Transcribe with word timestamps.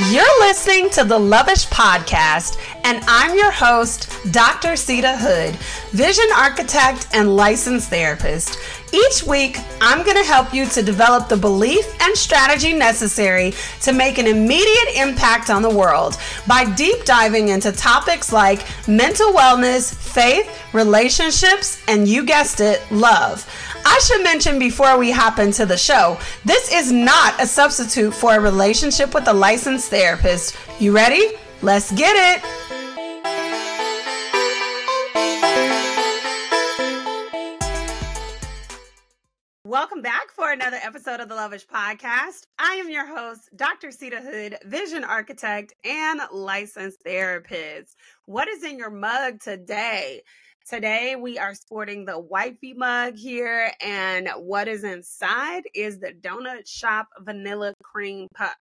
You're 0.00 0.40
listening 0.40 0.90
to 0.90 1.04
the 1.04 1.16
Lovish 1.18 1.68
Podcast, 1.68 2.58
and 2.82 3.04
I'm 3.06 3.38
your 3.38 3.52
host, 3.52 4.10
Dr. 4.32 4.70
Seida 4.70 5.16
Hood, 5.16 5.54
vision 5.92 6.24
architect 6.36 7.06
and 7.12 7.36
licensed 7.36 7.90
therapist. 7.90 8.58
Each 8.92 9.22
week, 9.22 9.56
I'm 9.80 10.02
going 10.04 10.16
to 10.16 10.24
help 10.24 10.52
you 10.52 10.66
to 10.66 10.82
develop 10.82 11.28
the 11.28 11.36
belief 11.36 11.86
and 12.02 12.16
strategy 12.16 12.72
necessary 12.72 13.54
to 13.82 13.92
make 13.92 14.18
an 14.18 14.26
immediate 14.26 14.96
impact 14.96 15.48
on 15.48 15.62
the 15.62 15.70
world 15.70 16.16
by 16.48 16.64
deep 16.74 17.04
diving 17.04 17.50
into 17.50 17.70
topics 17.70 18.32
like 18.32 18.66
mental 18.88 19.32
wellness, 19.32 19.94
faith, 19.94 20.60
relationships, 20.72 21.80
and 21.86 22.08
you 22.08 22.24
guessed 22.24 22.60
it, 22.60 22.82
love. 22.90 23.48
I 23.86 23.98
should 23.98 24.22
mention 24.22 24.58
before 24.58 24.98
we 24.98 25.10
hop 25.10 25.38
into 25.38 25.66
the 25.66 25.76
show, 25.76 26.18
this 26.44 26.72
is 26.72 26.90
not 26.90 27.40
a 27.40 27.46
substitute 27.46 28.14
for 28.14 28.34
a 28.34 28.40
relationship 28.40 29.14
with 29.14 29.28
a 29.28 29.32
licensed 29.32 29.90
therapist. 29.90 30.56
You 30.80 30.94
ready? 30.94 31.32
Let's 31.60 31.92
get 31.92 32.14
it. 32.16 32.42
Welcome 39.66 40.02
back 40.02 40.30
for 40.30 40.52
another 40.52 40.78
episode 40.82 41.20
of 41.20 41.28
the 41.28 41.34
Lovish 41.34 41.66
Podcast. 41.66 42.46
I 42.58 42.74
am 42.74 42.88
your 42.88 43.06
host, 43.06 43.50
Dr. 43.56 43.88
Seida 43.88 44.22
Hood, 44.22 44.56
vision 44.64 45.04
architect 45.04 45.74
and 45.84 46.20
licensed 46.32 47.02
therapist. 47.02 47.96
What 48.26 48.48
is 48.48 48.62
in 48.62 48.78
your 48.78 48.90
mug 48.90 49.40
today? 49.40 50.22
Today 50.66 51.14
we 51.14 51.38
are 51.38 51.54
sporting 51.54 52.06
the 52.06 52.18
wifey 52.18 52.72
mug 52.72 53.18
here, 53.18 53.70
and 53.82 54.30
what 54.38 54.66
is 54.66 54.82
inside 54.82 55.64
is 55.74 55.98
the 55.98 56.14
Donut 56.18 56.66
Shop 56.66 57.06
Vanilla 57.20 57.74
Cream 57.82 58.28
Puff. 58.34 58.56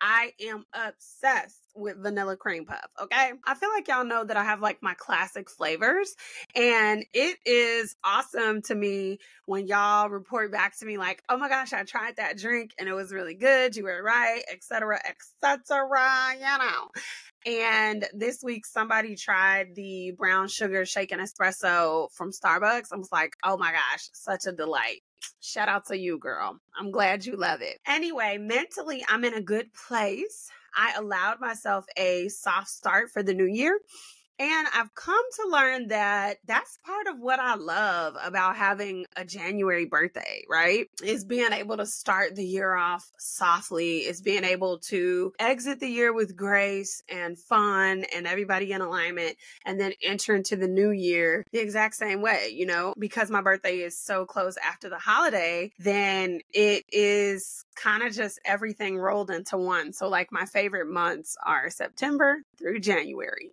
I 0.00 0.34
am 0.40 0.64
obsessed 0.72 1.61
with 1.74 2.02
vanilla 2.02 2.36
cream 2.36 2.66
puff. 2.66 2.86
Okay. 3.00 3.32
I 3.46 3.54
feel 3.54 3.70
like 3.70 3.88
y'all 3.88 4.04
know 4.04 4.24
that 4.24 4.36
I 4.36 4.44
have 4.44 4.60
like 4.60 4.82
my 4.82 4.94
classic 4.94 5.50
flavors, 5.50 6.14
and 6.54 7.04
it 7.12 7.38
is 7.44 7.96
awesome 8.04 8.62
to 8.62 8.74
me 8.74 9.18
when 9.46 9.66
y'all 9.66 10.08
report 10.08 10.52
back 10.52 10.78
to 10.78 10.86
me, 10.86 10.98
like, 10.98 11.22
oh 11.28 11.36
my 11.36 11.48
gosh, 11.48 11.72
I 11.72 11.84
tried 11.84 12.16
that 12.16 12.38
drink 12.38 12.72
and 12.78 12.88
it 12.88 12.94
was 12.94 13.12
really 13.12 13.34
good. 13.34 13.76
You 13.76 13.84
were 13.84 14.02
right, 14.02 14.42
etc., 14.52 15.00
etc. 15.04 16.34
You 16.34 16.58
know. 16.58 16.88
And 17.44 18.06
this 18.14 18.40
week, 18.42 18.66
somebody 18.66 19.16
tried 19.16 19.74
the 19.74 20.12
brown 20.16 20.46
sugar 20.48 20.84
shaken 20.84 21.18
espresso 21.18 22.08
from 22.12 22.30
Starbucks. 22.30 22.92
I 22.92 22.96
was 22.96 23.10
like, 23.10 23.32
oh 23.44 23.56
my 23.56 23.72
gosh, 23.72 24.08
such 24.12 24.46
a 24.46 24.52
delight. 24.52 25.00
Shout 25.40 25.68
out 25.68 25.86
to 25.86 25.98
you, 25.98 26.18
girl. 26.18 26.58
I'm 26.78 26.92
glad 26.92 27.26
you 27.26 27.36
love 27.36 27.60
it. 27.60 27.78
Anyway, 27.86 28.38
mentally, 28.38 29.04
I'm 29.08 29.24
in 29.24 29.34
a 29.34 29.42
good 29.42 29.66
place. 29.88 30.48
I 30.76 30.94
allowed 30.96 31.40
myself 31.40 31.86
a 31.96 32.28
soft 32.28 32.68
start 32.68 33.10
for 33.10 33.22
the 33.22 33.34
new 33.34 33.46
year. 33.46 33.78
And 34.42 34.66
I've 34.74 34.92
come 34.96 35.22
to 35.36 35.48
learn 35.52 35.86
that 35.88 36.38
that's 36.44 36.76
part 36.84 37.06
of 37.06 37.20
what 37.20 37.38
I 37.38 37.54
love 37.54 38.16
about 38.20 38.56
having 38.56 39.06
a 39.14 39.24
January 39.24 39.84
birthday, 39.84 40.42
right? 40.50 40.88
Is 41.00 41.24
being 41.24 41.52
able 41.52 41.76
to 41.76 41.86
start 41.86 42.34
the 42.34 42.44
year 42.44 42.74
off 42.74 43.08
softly, 43.20 43.98
is 43.98 44.20
being 44.20 44.42
able 44.42 44.80
to 44.88 45.32
exit 45.38 45.78
the 45.78 45.86
year 45.86 46.12
with 46.12 46.34
grace 46.34 47.04
and 47.08 47.38
fun 47.38 48.04
and 48.12 48.26
everybody 48.26 48.72
in 48.72 48.80
alignment, 48.80 49.36
and 49.64 49.80
then 49.80 49.92
enter 50.02 50.34
into 50.34 50.56
the 50.56 50.66
new 50.66 50.90
year 50.90 51.44
the 51.52 51.60
exact 51.60 51.94
same 51.94 52.20
way, 52.20 52.48
you 52.52 52.66
know? 52.66 52.94
Because 52.98 53.30
my 53.30 53.42
birthday 53.42 53.76
is 53.76 53.96
so 53.96 54.26
close 54.26 54.56
after 54.56 54.88
the 54.88 54.98
holiday, 54.98 55.70
then 55.78 56.40
it 56.52 56.82
is 56.90 57.64
kind 57.76 58.02
of 58.02 58.12
just 58.12 58.40
everything 58.44 58.98
rolled 58.98 59.30
into 59.30 59.56
one. 59.56 59.92
So, 59.92 60.08
like, 60.08 60.32
my 60.32 60.46
favorite 60.46 60.88
months 60.88 61.36
are 61.46 61.70
September 61.70 62.38
through 62.58 62.80
January. 62.80 63.52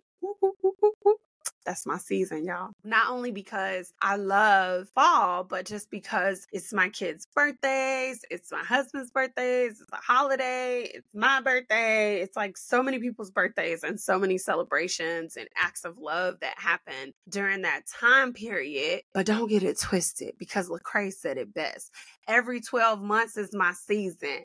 That's 1.66 1.86
my 1.86 1.98
season, 1.98 2.44
y'all. 2.44 2.70
Not 2.84 3.10
only 3.10 3.32
because 3.32 3.92
I 4.00 4.16
love 4.16 4.88
fall, 4.94 5.44
but 5.44 5.66
just 5.66 5.90
because 5.90 6.46
it's 6.52 6.72
my 6.72 6.88
kids' 6.88 7.26
birthdays, 7.34 8.24
it's 8.30 8.50
my 8.50 8.64
husband's 8.64 9.10
birthdays, 9.10 9.80
it's 9.80 9.92
a 9.92 9.96
holiday, 9.96 10.90
it's 10.94 11.06
my 11.14 11.40
birthday. 11.40 12.20
It's 12.22 12.36
like 12.36 12.56
so 12.56 12.82
many 12.82 12.98
people's 12.98 13.30
birthdays 13.30 13.84
and 13.84 14.00
so 14.00 14.18
many 14.18 14.38
celebrations 14.38 15.36
and 15.36 15.48
acts 15.56 15.84
of 15.84 15.98
love 15.98 16.40
that 16.40 16.58
happen 16.58 17.12
during 17.28 17.62
that 17.62 17.82
time 17.86 18.32
period. 18.32 19.02
But 19.12 19.26
don't 19.26 19.48
get 19.48 19.62
it 19.62 19.78
twisted 19.78 20.36
because 20.38 20.68
Lecrae 20.68 21.12
said 21.12 21.36
it 21.36 21.52
best. 21.52 21.92
Every 22.26 22.60
12 22.60 23.02
months 23.02 23.36
is 23.36 23.54
my 23.54 23.72
season. 23.72 24.44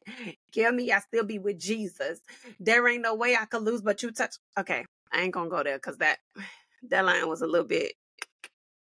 Give 0.51 0.75
me, 0.75 0.91
I 0.91 0.99
still 0.99 1.23
be 1.23 1.39
with 1.39 1.59
Jesus. 1.59 2.19
There 2.59 2.87
ain't 2.87 3.03
no 3.03 3.15
way 3.15 3.35
I 3.35 3.45
could 3.45 3.61
lose, 3.63 3.81
but 3.81 4.03
you 4.03 4.11
touch. 4.11 4.35
Okay, 4.57 4.85
I 5.11 5.21
ain't 5.21 5.33
gonna 5.33 5.49
go 5.49 5.63
there 5.63 5.77
because 5.77 5.97
that 5.97 6.19
that 6.89 7.05
line 7.05 7.27
was 7.27 7.41
a 7.41 7.47
little 7.47 7.67
bit 7.67 7.93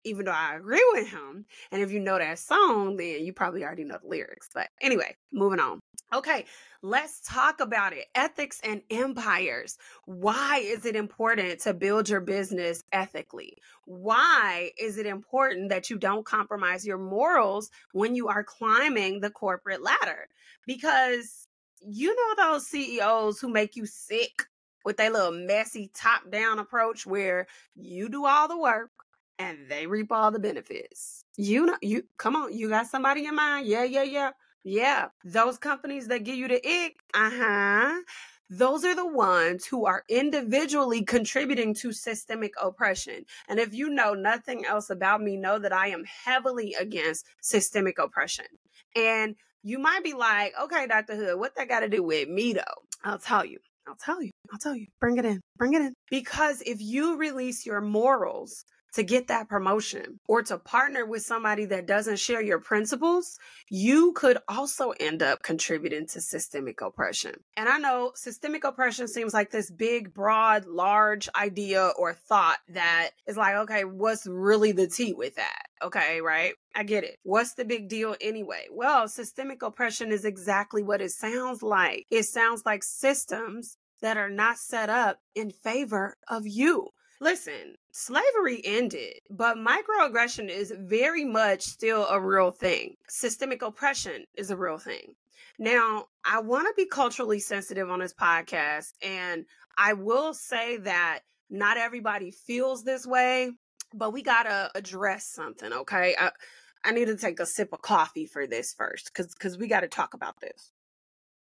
even 0.08 0.26
though 0.26 0.32
I 0.32 0.56
agree 0.56 0.86
with 0.94 1.10
him. 1.10 1.46
And 1.72 1.82
if 1.82 1.92
you 1.92 2.00
know 2.00 2.18
that 2.18 2.40
song, 2.40 2.96
then 2.96 3.26
you 3.26 3.34
probably 3.34 3.64
already 3.64 3.84
know 3.84 3.98
the 4.02 4.08
lyrics. 4.08 4.50
But 4.54 4.70
anyway, 4.82 5.16
moving 5.34 5.60
on. 5.60 5.80
Okay, 6.14 6.46
let's 6.82 7.20
talk 7.28 7.60
about 7.60 7.92
it. 7.92 8.06
Ethics 8.16 8.62
and 8.64 8.82
empires. 8.90 9.78
Why 10.06 10.60
is 10.60 10.86
it 10.86 10.96
important 10.96 11.60
to 11.62 11.74
build 11.74 12.08
your 12.08 12.22
business 12.22 12.82
ethically? 12.94 13.58
Why 13.84 14.72
is 14.80 14.98
it 14.98 15.06
important 15.06 15.70
that 15.70 15.90
you 15.90 15.98
don't 15.98 16.26
compromise 16.26 16.86
your 16.86 16.98
morals 16.98 17.70
when 17.92 18.16
you 18.16 18.30
are 18.30 18.44
climbing 18.44 19.20
the 19.20 19.30
corporate 19.30 19.84
ladder? 19.84 20.30
Because 20.66 21.48
you 21.82 22.16
know 22.16 22.52
those 22.52 22.68
CEOs 22.68 23.40
who 23.42 23.50
make 23.50 23.76
you 23.76 23.86
sick 23.86 24.46
with 24.86 24.98
their 24.98 25.10
little 25.10 25.32
messy 25.32 25.92
top 25.94 26.30
down 26.32 26.60
approach 26.60 27.06
where 27.06 27.48
you 27.76 28.10
do 28.10 28.26
all 28.26 28.48
the 28.48 28.58
work 28.58 28.92
and 29.40 29.70
they 29.70 29.88
reap 29.88 30.12
all 30.12 30.32
the 30.32 30.40
benefits. 30.40 31.24
You 31.38 31.66
know, 31.66 31.78
you 31.82 32.04
come 32.18 32.36
on, 32.36 32.58
you 32.58 32.70
got 32.70 32.88
somebody 32.88 33.26
in 33.26 33.36
mind? 33.36 33.68
Yeah, 33.68 33.84
yeah, 33.84 34.04
yeah. 34.04 34.32
Yeah. 34.64 35.08
Those 35.24 35.58
companies 35.58 36.08
that 36.08 36.24
give 36.24 36.36
you 36.36 36.48
the 36.48 36.56
ick, 36.56 36.98
uh-huh. 37.14 38.02
Those 38.50 38.86
are 38.86 38.96
the 38.96 39.06
ones 39.06 39.66
who 39.66 39.86
are 39.86 40.04
individually 40.10 41.04
contributing 41.04 41.74
to 41.76 41.92
systemic 41.92 42.54
oppression. 42.62 43.26
And 43.50 43.60
if 43.60 43.74
you 43.74 43.90
know 43.90 44.14
nothing 44.14 44.66
else 44.66 44.90
about 44.90 45.22
me, 45.22 45.36
know 45.36 45.60
that 45.60 45.74
I 45.74 45.90
am 45.90 46.06
heavily 46.06 46.74
against 46.80 47.26
systemic 47.42 48.00
oppression. 48.00 48.46
And 48.96 49.36
you 49.64 49.80
might 49.80 50.04
be 50.04 50.14
like, 50.14 50.54
okay, 50.62 50.88
Dr. 50.88 51.16
Hood, 51.16 51.40
what 51.40 51.56
that 51.56 51.68
got 51.68 51.82
to 51.82 51.90
do 51.90 52.04
with 52.04 52.30
me 52.30 52.54
though? 52.54 52.62
I'll 53.04 53.20
tell 53.20 53.46
you. 53.46 53.60
I'll 53.86 53.96
tell 53.96 54.22
you. 54.22 54.32
I'll 54.52 54.60
tell 54.60 54.76
you. 54.76 54.88
Bring 55.00 55.18
it 55.18 55.26
in. 55.26 55.42
Bring 55.58 55.74
it 55.74 55.82
in. 55.82 55.94
Because 56.10 56.62
if 56.66 56.82
you 56.82 57.18
release 57.18 57.66
your 57.66 57.82
morals 57.82 58.66
to 58.94 59.04
get 59.04 59.28
that 59.28 59.50
promotion 59.50 60.20
or 60.28 60.42
to 60.42 60.58
partner 60.58 61.06
with 61.06 61.22
somebody 61.22 61.66
that 61.66 61.86
doesn't 61.86 62.18
share 62.18 62.42
your 62.42 62.60
principles, 62.60 63.38
you 63.70 64.14
could 64.14 64.38
also 64.48 64.92
end 65.00 65.22
up 65.22 65.44
contributing 65.44 66.08
to 66.08 66.22
systemic 66.22 66.82
oppression. 66.82 67.36
And 67.56 67.70
I 67.70 67.78
know 67.78 68.12
systemic 68.16 68.64
oppression 68.64 69.08
seems 69.08 69.34
like 69.34 69.52
this 69.52 69.70
big, 69.70 70.14
broad, 70.14 70.66
large 70.66 71.30
idea 71.36 71.92
or 71.98 72.14
thought 72.14 72.58
that 72.70 73.12
is 73.28 73.38
like, 73.38 73.56
okay, 73.56 73.84
what's 73.84 74.26
really 74.26 74.72
the 74.72 74.88
tea 74.88 75.14
with 75.14 75.36
that? 75.36 75.64
Okay, 75.84 76.22
right? 76.22 76.54
I 76.76 76.84
get 76.84 77.04
it. 77.04 77.18
What's 77.24 77.54
the 77.54 77.66
big 77.66 77.90
deal 77.90 78.16
anyway? 78.20 78.66
Well, 78.72 79.08
systemic 79.08 79.62
oppression 79.62 80.12
is 80.12 80.26
exactly 80.26 80.82
what 80.82 81.02
it 81.02 81.12
sounds 81.12 81.62
like. 81.62 82.06
It 82.10 82.24
sounds 82.24 82.64
like 82.66 82.84
systems 82.84 83.78
that 84.02 84.18
are 84.18 84.30
not 84.30 84.58
set 84.58 84.90
up 84.90 85.20
in 85.36 85.52
favor 85.52 86.18
of 86.28 86.48
you. 86.48 86.90
Listen, 87.20 87.76
slavery 87.92 88.62
ended, 88.64 89.16
but 89.30 89.58
microaggression 89.58 90.50
is 90.50 90.72
very 90.78 91.26
much 91.26 91.64
still 91.64 92.06
a 92.08 92.22
real 92.22 92.52
thing. 92.52 92.96
Systemic 93.10 93.64
oppression 93.64 94.26
is 94.36 94.52
a 94.52 94.58
real 94.58 94.78
thing. 94.78 95.16
Now, 95.58 96.06
I 96.24 96.40
want 96.42 96.68
to 96.68 96.74
be 96.78 96.88
culturally 96.88 97.40
sensitive 97.40 97.90
on 97.90 98.00
this 98.00 98.14
podcast, 98.14 98.94
and 99.02 99.46
I 99.78 99.94
will 99.94 100.36
say 100.36 100.78
that 100.78 101.22
not 101.50 101.78
everybody 101.78 102.30
feels 102.30 102.84
this 102.84 103.08
way, 103.08 103.52
but 103.94 104.14
we 104.14 104.22
got 104.22 104.44
to 104.44 104.70
address 104.76 105.26
something, 105.26 105.74
okay? 105.74 106.16
I, 106.20 106.32
I 106.84 106.92
need 106.92 107.06
to 107.06 107.18
take 107.18 107.40
a 107.40 107.46
sip 107.46 107.74
of 107.74 107.82
coffee 107.82 108.28
for 108.28 108.46
this 108.46 108.74
first 108.74 109.12
because 109.12 109.34
because 109.34 109.58
we 109.58 109.68
got 109.68 109.82
to 109.82 109.88
talk 109.88 110.14
about 110.14 110.40
this 110.40 110.72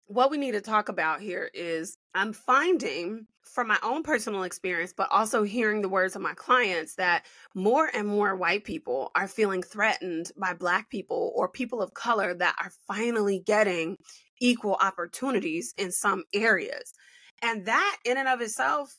what 0.07 0.31
we 0.31 0.37
need 0.37 0.51
to 0.53 0.61
talk 0.61 0.89
about 0.89 1.21
here 1.21 1.49
is 1.53 1.97
I'm 2.13 2.33
finding 2.33 3.27
from 3.43 3.67
my 3.67 3.77
own 3.83 4.03
personal 4.03 4.43
experience, 4.43 4.93
but 4.95 5.09
also 5.11 5.43
hearing 5.43 5.81
the 5.81 5.89
words 5.89 6.15
of 6.15 6.21
my 6.21 6.33
clients 6.33 6.95
that 6.95 7.25
more 7.55 7.89
and 7.93 8.07
more 8.07 8.35
white 8.35 8.63
people 8.63 9.11
are 9.15 9.27
feeling 9.27 9.63
threatened 9.63 10.31
by 10.37 10.53
Black 10.53 10.89
people 10.89 11.31
or 11.35 11.49
people 11.49 11.81
of 11.81 11.93
color 11.93 12.33
that 12.33 12.55
are 12.61 12.71
finally 12.87 13.43
getting 13.45 13.97
equal 14.39 14.77
opportunities 14.81 15.73
in 15.77 15.91
some 15.91 16.23
areas. 16.33 16.93
And 17.41 17.65
that, 17.65 17.97
in 18.05 18.17
and 18.17 18.27
of 18.27 18.41
itself, 18.41 18.95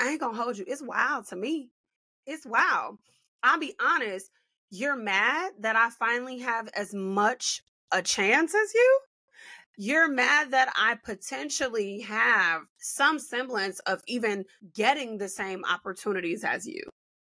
I 0.00 0.10
ain't 0.10 0.20
gonna 0.20 0.36
hold 0.36 0.58
you. 0.58 0.64
It's 0.66 0.82
wild 0.82 1.26
to 1.28 1.36
me. 1.36 1.70
It's 2.26 2.46
wild. 2.46 2.98
I'll 3.42 3.58
be 3.58 3.74
honest, 3.80 4.30
you're 4.70 4.96
mad 4.96 5.52
that 5.60 5.76
I 5.76 5.90
finally 5.90 6.38
have 6.38 6.68
as 6.74 6.94
much 6.94 7.62
a 7.92 8.02
chance 8.02 8.54
as 8.54 8.74
you 8.74 9.00
You're 9.76 10.10
mad 10.10 10.50
that 10.50 10.72
I 10.76 10.96
potentially 10.96 12.00
have 12.00 12.62
some 12.78 13.18
semblance 13.18 13.78
of 13.80 14.02
even 14.06 14.44
getting 14.74 15.18
the 15.18 15.28
same 15.28 15.64
opportunities 15.64 16.44
as 16.44 16.66
you 16.66 16.82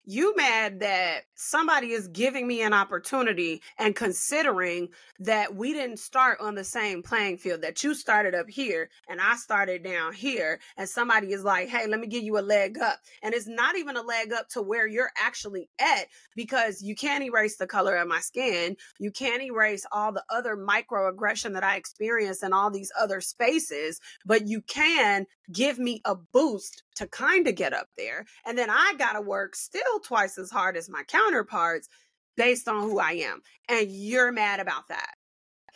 you 0.10 0.34
mad 0.38 0.80
that 0.80 1.24
somebody 1.36 1.92
is 1.92 2.08
giving 2.08 2.48
me 2.48 2.62
an 2.62 2.74
opportunity 2.74 3.62
and 3.78 3.94
considering 3.94 4.88
that 5.20 5.54
we 5.54 5.74
didn't 5.74 6.00
start 6.00 6.40
on 6.40 6.56
the 6.56 6.64
same 6.64 7.04
playing 7.04 7.38
field 7.38 7.62
that 7.62 7.84
you 7.84 7.94
started 7.94 8.34
up 8.34 8.50
here 8.50 8.90
and 9.10 9.20
I 9.20 9.36
started 9.36 9.84
down 9.84 10.14
here 10.14 10.62
and 10.78 10.88
somebody 10.88 11.34
is 11.34 11.44
like 11.44 11.68
hey 11.68 11.88
let 11.88 12.00
me 12.00 12.08
give 12.08 12.24
you 12.24 12.38
a 12.38 12.42
leg 12.42 12.80
up. 12.80 13.00
And 13.22 13.34
it's 13.34 13.48
not 13.48 13.76
even 13.76 13.98
a 13.98 14.02
leg 14.02 14.32
up 14.32 14.48
to 14.50 14.62
where 14.62 14.88
you're 14.88 15.12
actually 15.22 15.70
at 15.78 16.06
because 16.38 16.82
you 16.82 16.96
can't 16.96 17.26
erase 17.26 17.58
the 17.58 17.68
color 17.68 17.98
of 17.98 18.08
my 18.08 18.22
skin. 18.22 18.78
You 19.00 19.12
can't 19.12 19.44
erase 19.44 19.86
all 19.92 20.14
the 20.14 20.24
other 20.30 20.56
microaggression 20.56 21.54
that 21.54 21.66
I 21.66 21.76
experience 21.76 22.44
in 22.44 22.54
all 22.54 22.72
these 22.72 22.92
other 22.98 23.20
spaces 23.20 24.00
but 24.26 24.48
you 24.48 24.62
can 24.62 25.26
give 25.52 25.80
me 25.80 26.02
a 26.06 26.16
boost 26.16 26.84
to 26.98 27.08
kind 27.08 27.48
of 27.48 27.56
get 27.56 27.74
up 27.74 27.88
there. 27.98 28.26
And 28.46 28.58
then 28.58 28.70
I 28.70 28.94
got 28.98 29.14
to 29.14 29.22
work 29.22 29.56
still 29.56 30.00
twice 30.04 30.38
as 30.38 30.52
hard 30.52 30.78
as 30.78 30.90
my 30.90 31.04
counterparts 31.04 31.88
based 32.36 32.68
on 32.68 32.84
who 32.84 33.00
I 33.00 33.12
am. 33.14 33.42
And 33.70 33.88
you're 33.90 34.32
mad 34.32 34.60
about 34.60 34.88
that. 34.90 35.16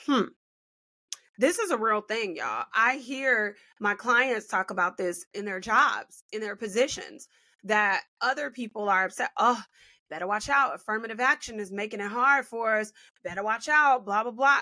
Hmm. 0.06 0.30
This 1.38 1.60
is 1.60 1.72
a 1.72 1.78
real 1.78 2.02
thing, 2.02 2.36
y'all. 2.36 2.66
I 2.74 2.98
hear 2.98 3.56
my 3.80 3.96
clients 3.96 4.48
talk 4.48 4.70
about 4.70 4.98
this 4.98 5.26
in 5.34 5.46
their 5.46 5.60
jobs, 5.60 6.24
in 6.32 6.42
their 6.42 6.56
positions, 6.56 7.28
that 7.64 8.02
other 8.20 8.52
people 8.52 8.90
are 8.90 9.06
upset. 9.06 9.32
Oh, 9.38 9.62
better 10.10 10.28
watch 10.28 10.50
out. 10.50 10.76
Affirmative 10.76 11.20
action 11.20 11.60
is 11.60 11.72
making 11.72 12.00
it 12.00 12.12
hard 12.12 12.46
for 12.46 12.76
us. 12.78 12.92
Better 13.24 13.44
watch 13.44 13.70
out. 13.70 14.06
Blah, 14.06 14.24
blah, 14.24 14.32
blah. 14.32 14.60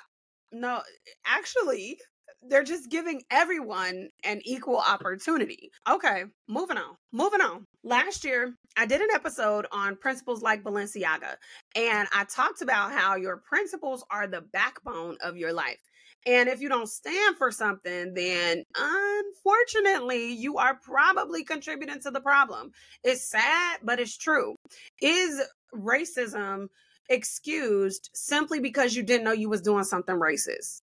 No, 0.51 0.81
actually, 1.25 1.99
they're 2.47 2.63
just 2.63 2.89
giving 2.89 3.21
everyone 3.29 4.09
an 4.23 4.41
equal 4.43 4.77
opportunity. 4.77 5.71
Okay, 5.89 6.23
moving 6.47 6.77
on. 6.77 6.95
Moving 7.11 7.41
on. 7.41 7.65
Last 7.83 8.23
year, 8.23 8.53
I 8.77 8.85
did 8.85 9.01
an 9.01 9.09
episode 9.13 9.67
on 9.71 9.95
principles 9.97 10.41
like 10.41 10.63
Balenciaga, 10.63 11.35
and 11.75 12.07
I 12.13 12.25
talked 12.25 12.61
about 12.61 12.91
how 12.91 13.15
your 13.15 13.37
principles 13.37 14.03
are 14.11 14.27
the 14.27 14.41
backbone 14.41 15.17
of 15.21 15.37
your 15.37 15.53
life. 15.53 15.79
And 16.25 16.49
if 16.49 16.59
you 16.59 16.67
don't 16.67 16.89
stand 16.89 17.37
for 17.37 17.49
something, 17.49 18.13
then 18.13 18.63
unfortunately, 18.75 20.33
you 20.33 20.57
are 20.57 20.77
probably 20.83 21.43
contributing 21.43 22.01
to 22.01 22.11
the 22.11 22.19
problem. 22.19 22.71
It's 23.03 23.29
sad, 23.29 23.79
but 23.83 23.99
it's 23.99 24.17
true. 24.17 24.55
Is 25.01 25.41
racism 25.73 26.67
excused 27.09 28.09
simply 28.13 28.59
because 28.59 28.95
you 28.95 29.03
didn't 29.03 29.23
know 29.23 29.31
you 29.31 29.49
was 29.49 29.61
doing 29.61 29.85
something 29.85 30.15
racist? 30.15 30.81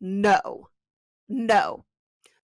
No. 0.00 0.68
No. 1.28 1.84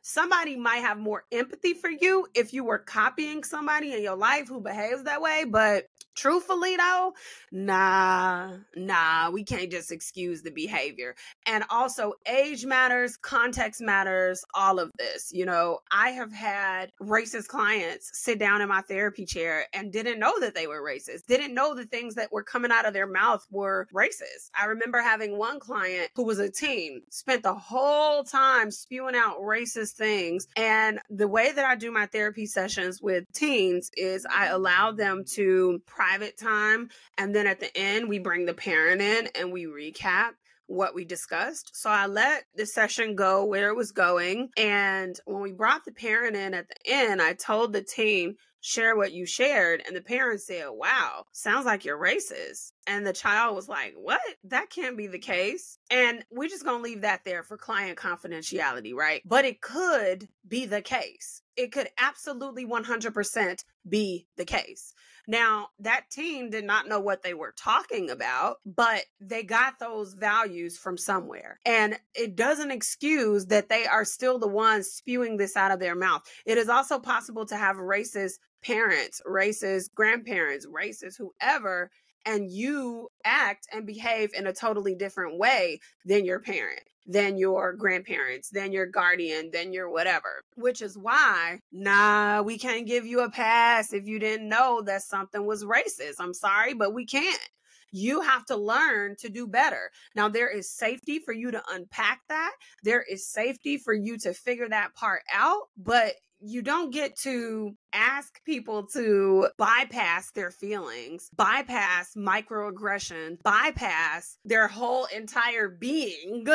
Somebody 0.01 0.57
might 0.57 0.79
have 0.79 0.99
more 0.99 1.25
empathy 1.33 1.75
for 1.75 1.91
you 1.91 2.27
if 2.35 2.53
you 2.55 2.65
were 2.65 2.79
copying 2.79 3.45
somebody 3.45 3.93
in 3.93 4.03
your 4.03 4.17
life 4.17 4.49
who 4.49 4.61
behaves 4.61 5.05
that 5.05 5.21
way, 5.21 5.45
but 5.45 5.89
truthfully 6.19 6.77
though, 6.77 7.15
nah, 7.53 8.57
nah, 8.77 9.31
we 9.31 9.45
can't 9.45 9.71
just 9.71 9.93
excuse 9.93 10.43
the 10.43 10.51
behavior. 10.51 11.15
And 11.47 11.65
also, 11.71 12.15
age 12.27 12.67
matters, 12.67 13.17
context 13.17 13.81
matters, 13.81 14.45
all 14.55 14.81
of 14.81 14.91
this. 14.99 15.31
You 15.33 15.47
know, 15.47 15.79
I 15.91 16.11
have 16.11 16.33
had 16.33 16.91
racist 17.01 17.47
clients 17.47 18.11
sit 18.13 18.39
down 18.39 18.61
in 18.61 18.69
my 18.69 18.83
therapy 18.83 19.25
chair 19.25 19.67
and 19.73 19.93
didn't 19.93 20.19
know 20.19 20.39
that 20.41 20.55
they 20.55 20.67
were 20.67 20.83
racist, 20.83 21.27
didn't 21.27 21.55
know 21.55 21.75
the 21.75 21.87
things 21.87 22.17
that 22.17 22.33
were 22.33 22.43
coming 22.43 22.73
out 22.73 22.87
of 22.87 22.95
their 22.95 23.07
mouth 23.07 23.47
were 23.51 23.87
racist. 23.95 24.51
I 24.59 24.67
remember 24.67 25.01
having 25.01 25.39
one 25.39 25.61
client 25.61 26.11
who 26.17 26.25
was 26.25 26.39
a 26.39 26.51
teen, 26.51 27.03
spent 27.11 27.43
the 27.43 27.55
whole 27.55 28.25
time 28.25 28.71
spewing 28.71 29.15
out 29.15 29.41
racist 29.41 29.93
things. 29.93 30.49
And 30.57 30.99
the 31.09 31.29
way 31.29 31.53
that 31.53 31.65
I 31.65 31.77
do 31.77 31.91
my 31.93 32.07
therapy 32.07 32.47
sessions 32.47 33.01
with 33.01 33.25
teens 33.33 33.91
is 33.97 34.27
I 34.31 34.47
allow 34.47 34.93
them 34.93 35.25
to 35.35 35.81
private 36.09 36.39
time. 36.39 36.89
And 37.19 37.35
then 37.35 37.47
at 37.47 37.61
the 37.61 37.77
end, 37.77 38.09
we 38.09 38.19
bring 38.19 38.47
the 38.47 38.55
parent 38.55 39.03
in 39.03 39.29
and 39.35 39.53
we 39.53 39.67
recap 39.67 40.31
what 40.67 40.95
we 40.95 41.05
discussed. 41.05 41.71
So 41.75 41.91
I 41.91 42.07
let 42.07 42.45
the 42.55 42.67
session 42.67 43.15
go 43.15 43.45
where 43.45 43.69
it 43.69 43.77
was 43.77 43.93
going. 43.93 44.49
And 44.57 45.19
when 45.27 45.43
we 45.43 45.53
brought 45.53 45.85
the 45.85 45.93
parent 45.93 46.37
in 46.37 46.55
at 46.55 46.67
the 46.69 46.93
end, 46.93 47.21
I 47.21 47.35
told 47.35 47.73
the 47.73 47.83
team, 47.83 48.37
share 48.61 48.97
what 48.97 49.13
you 49.13 49.25
shared. 49.27 49.83
And 49.87 49.95
the 49.95 50.01
parent 50.01 50.41
said, 50.41 50.67
wow, 50.71 51.25
sounds 51.33 51.65
like 51.67 51.85
you're 51.85 51.99
racist. 51.99 52.73
And 52.89 53.07
the 53.07 53.13
child 53.13 53.55
was 53.55 53.69
like, 53.69 53.95
what? 53.97 54.21
That 54.45 54.71
can't 54.71 54.97
be 54.97 55.07
the 55.07 55.19
case. 55.19 55.79
And 55.91 56.25
we're 56.31 56.49
just 56.49 56.65
going 56.65 56.79
to 56.79 56.83
leave 56.83 57.03
that 57.03 57.21
there 57.25 57.43
for 57.43 57.59
client 57.59 57.99
confidentiality, 57.99 58.95
right? 58.95 59.21
But 59.27 59.45
it 59.45 59.61
could 59.61 60.29
be 60.49 60.65
the 60.65 60.81
case. 60.81 61.43
It 61.55 61.71
could 61.71 61.89
absolutely 61.99 62.65
100% 62.65 63.65
be 63.87 64.27
the 64.37 64.45
case. 64.47 64.95
Now, 65.27 65.69
that 65.81 66.09
team 66.11 66.49
did 66.49 66.65
not 66.65 66.89
know 66.89 67.01
what 67.01 67.23
they 67.23 67.35
were 67.35 67.53
talking 67.59 68.09
about, 68.09 68.57
but 68.65 69.03
they 69.21 69.43
got 69.43 69.79
those 69.79 70.15
values 70.15 70.79
from 70.79 70.97
somewhere. 70.97 71.61
And 71.67 71.99
it 72.15 72.35
doesn't 72.35 72.71
excuse 72.71 73.45
that 73.47 73.69
they 73.69 73.85
are 73.85 74.07
still 74.07 74.39
the 74.39 74.49
ones 74.49 74.89
spewing 74.89 75.37
this 75.37 75.55
out 75.55 75.71
of 75.71 75.81
their 75.81 75.95
mouth. 75.95 76.23
It 76.47 76.57
is 76.57 76.71
also 76.71 76.99
possible 76.99 77.45
to 77.45 77.57
have 77.59 77.77
racist 77.77 78.39
parents, 78.65 79.21
racist 79.27 79.93
grandparents, 79.95 80.67
racist 80.67 81.19
whoever, 81.19 81.91
and 82.25 82.51
you 82.51 83.09
act 83.25 83.67
and 83.73 83.87
behave 83.87 84.31
in 84.35 84.47
a 84.47 84.53
totally 84.53 84.95
different 84.95 85.39
way 85.39 85.81
than 86.05 86.25
your 86.25 86.41
parent 86.41 86.83
than 87.09 87.39
your 87.39 87.73
grandparents, 87.73 88.51
than 88.51 88.71
your 88.71 88.87
guardian, 88.87 89.51
than 89.51 89.73
your 89.73 89.91
whatever. 89.91 90.45
Which 90.57 90.83
is 90.83 90.97
why, 90.97 91.61
nah, 91.73 92.43
we 92.43 92.59
can't 92.59 92.87
give 92.87 93.07
you 93.07 93.21
a 93.21 93.31
pass 93.31 93.93
if 93.93 94.07
you 94.07 94.19
didn't 94.19 94.49
know 94.49 94.83
that 94.83 95.03
something 95.03 95.47
was 95.47 95.65
racist. 95.65 96.17
I'm 96.21 96.35
sorry, 96.35 96.75
but 96.75 96.93
we 96.93 97.07
can't. 97.07 97.49
You 97.91 98.21
have 98.21 98.45
to 98.47 98.57
learn 98.57 99.17
to 99.21 99.31
do 99.31 99.47
better. 99.47 99.91
Now, 100.15 100.29
there 100.29 100.55
is 100.55 100.71
safety 100.71 101.19
for 101.19 101.33
you 101.33 101.51
to 101.51 101.63
unpack 101.71 102.21
that. 102.29 102.53
There 102.85 103.03
is 103.03 103.27
safety 103.27 103.79
for 103.79 103.95
you 103.95 104.19
to 104.19 104.35
figure 104.35 104.69
that 104.69 104.95
part 104.95 105.23
out, 105.33 105.69
but 105.79 106.13
you 106.41 106.63
don't 106.63 106.93
get 106.93 107.17
to 107.21 107.73
ask 107.93 108.43
people 108.45 108.87
to 108.87 109.49
bypass 109.59 110.31
their 110.33 110.51
feelings, 110.51 111.29
bypass 111.37 112.13
microaggression, 112.17 113.43
bypass 113.43 114.39
their 114.45 114.69
whole 114.69 115.07
entire 115.07 115.69
being 115.69 116.47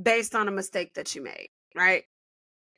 based 0.00 0.34
on 0.34 0.48
a 0.48 0.52
mistake 0.52 0.94
that 0.94 1.14
you 1.14 1.22
made, 1.22 1.48
right? 1.74 2.04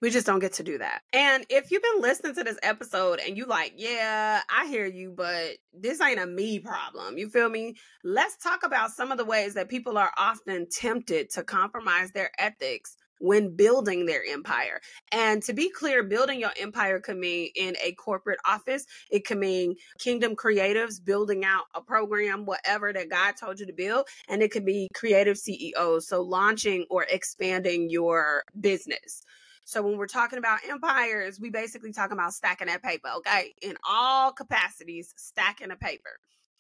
We 0.01 0.11
just 0.11 0.27
don't 0.27 0.41
get 0.41 0.55
to 0.55 0.65
do 0.65 0.79
that. 0.79 1.03
And 1.13 1.47
if 1.49 1.71
you've 1.71 1.83
been 1.83 2.03
listening 2.03 2.35
to 2.35 2.43
this 2.43 2.59
episode 2.65 3.21
and 3.25 3.37
you 3.37 3.47
like, 3.47 3.75
yeah, 3.77 4.41
I 4.51 4.67
hear 4.67 4.85
you, 4.85 5.15
but 5.17 5.59
this 5.73 6.01
ain't 6.01 6.19
a 6.19 6.27
me 6.27 6.59
problem. 6.59 7.19
You 7.19 7.29
feel 7.29 7.49
me? 7.49 7.77
Let's 8.03 8.37
talk 8.39 8.65
about 8.65 8.91
some 8.91 9.13
of 9.13 9.19
the 9.19 9.25
ways 9.25 9.55
that 9.55 9.69
people 9.69 9.97
are 9.99 10.11
often 10.19 10.67
tempted 10.69 11.31
to 11.35 11.45
compromise 11.45 12.11
their 12.11 12.33
ethics 12.37 12.97
when 13.23 13.55
building 13.55 14.05
their 14.05 14.23
empire. 14.29 14.81
And 15.13 15.43
to 15.45 15.53
be 15.53 15.71
clear, 15.71 16.03
building 16.03 16.41
your 16.41 16.51
empire 16.61 16.99
could 16.99 17.17
mean 17.17 17.51
in 17.55 17.77
a 17.83 17.93
corporate 17.93 18.41
office, 18.45 18.85
it 19.11 19.25
could 19.25 19.39
mean 19.39 19.77
Kingdom 19.99 20.35
Creatives 20.35 21.03
building 21.03 21.45
out 21.45 21.65
a 21.75 21.81
program, 21.81 22.45
whatever 22.45 22.93
that 22.93 23.09
God 23.09 23.35
told 23.37 23.61
you 23.61 23.67
to 23.67 23.73
build. 23.73 24.09
And 24.29 24.43
it 24.43 24.51
could 24.51 24.67
be 24.67 24.89
creative 24.93 25.39
CEOs, 25.39 26.09
so 26.09 26.21
launching 26.21 26.85
or 26.91 27.05
expanding 27.09 27.89
your 27.89 28.43
business. 28.61 29.23
So 29.65 29.83
when 29.83 29.97
we're 29.97 30.09
talking 30.09 30.41
about 30.41 30.59
empires, 30.69 31.39
we 31.41 31.49
basically 31.49 31.93
talking 31.93 32.19
about 32.19 32.35
stacking 32.35 32.67
that 32.67 32.83
paper, 32.83 33.09
okay? 33.19 33.55
In 33.63 33.77
all 33.89 34.33
capacities, 34.33 35.15
stacking 35.17 35.71
a 35.71 35.77
paper. 35.77 36.11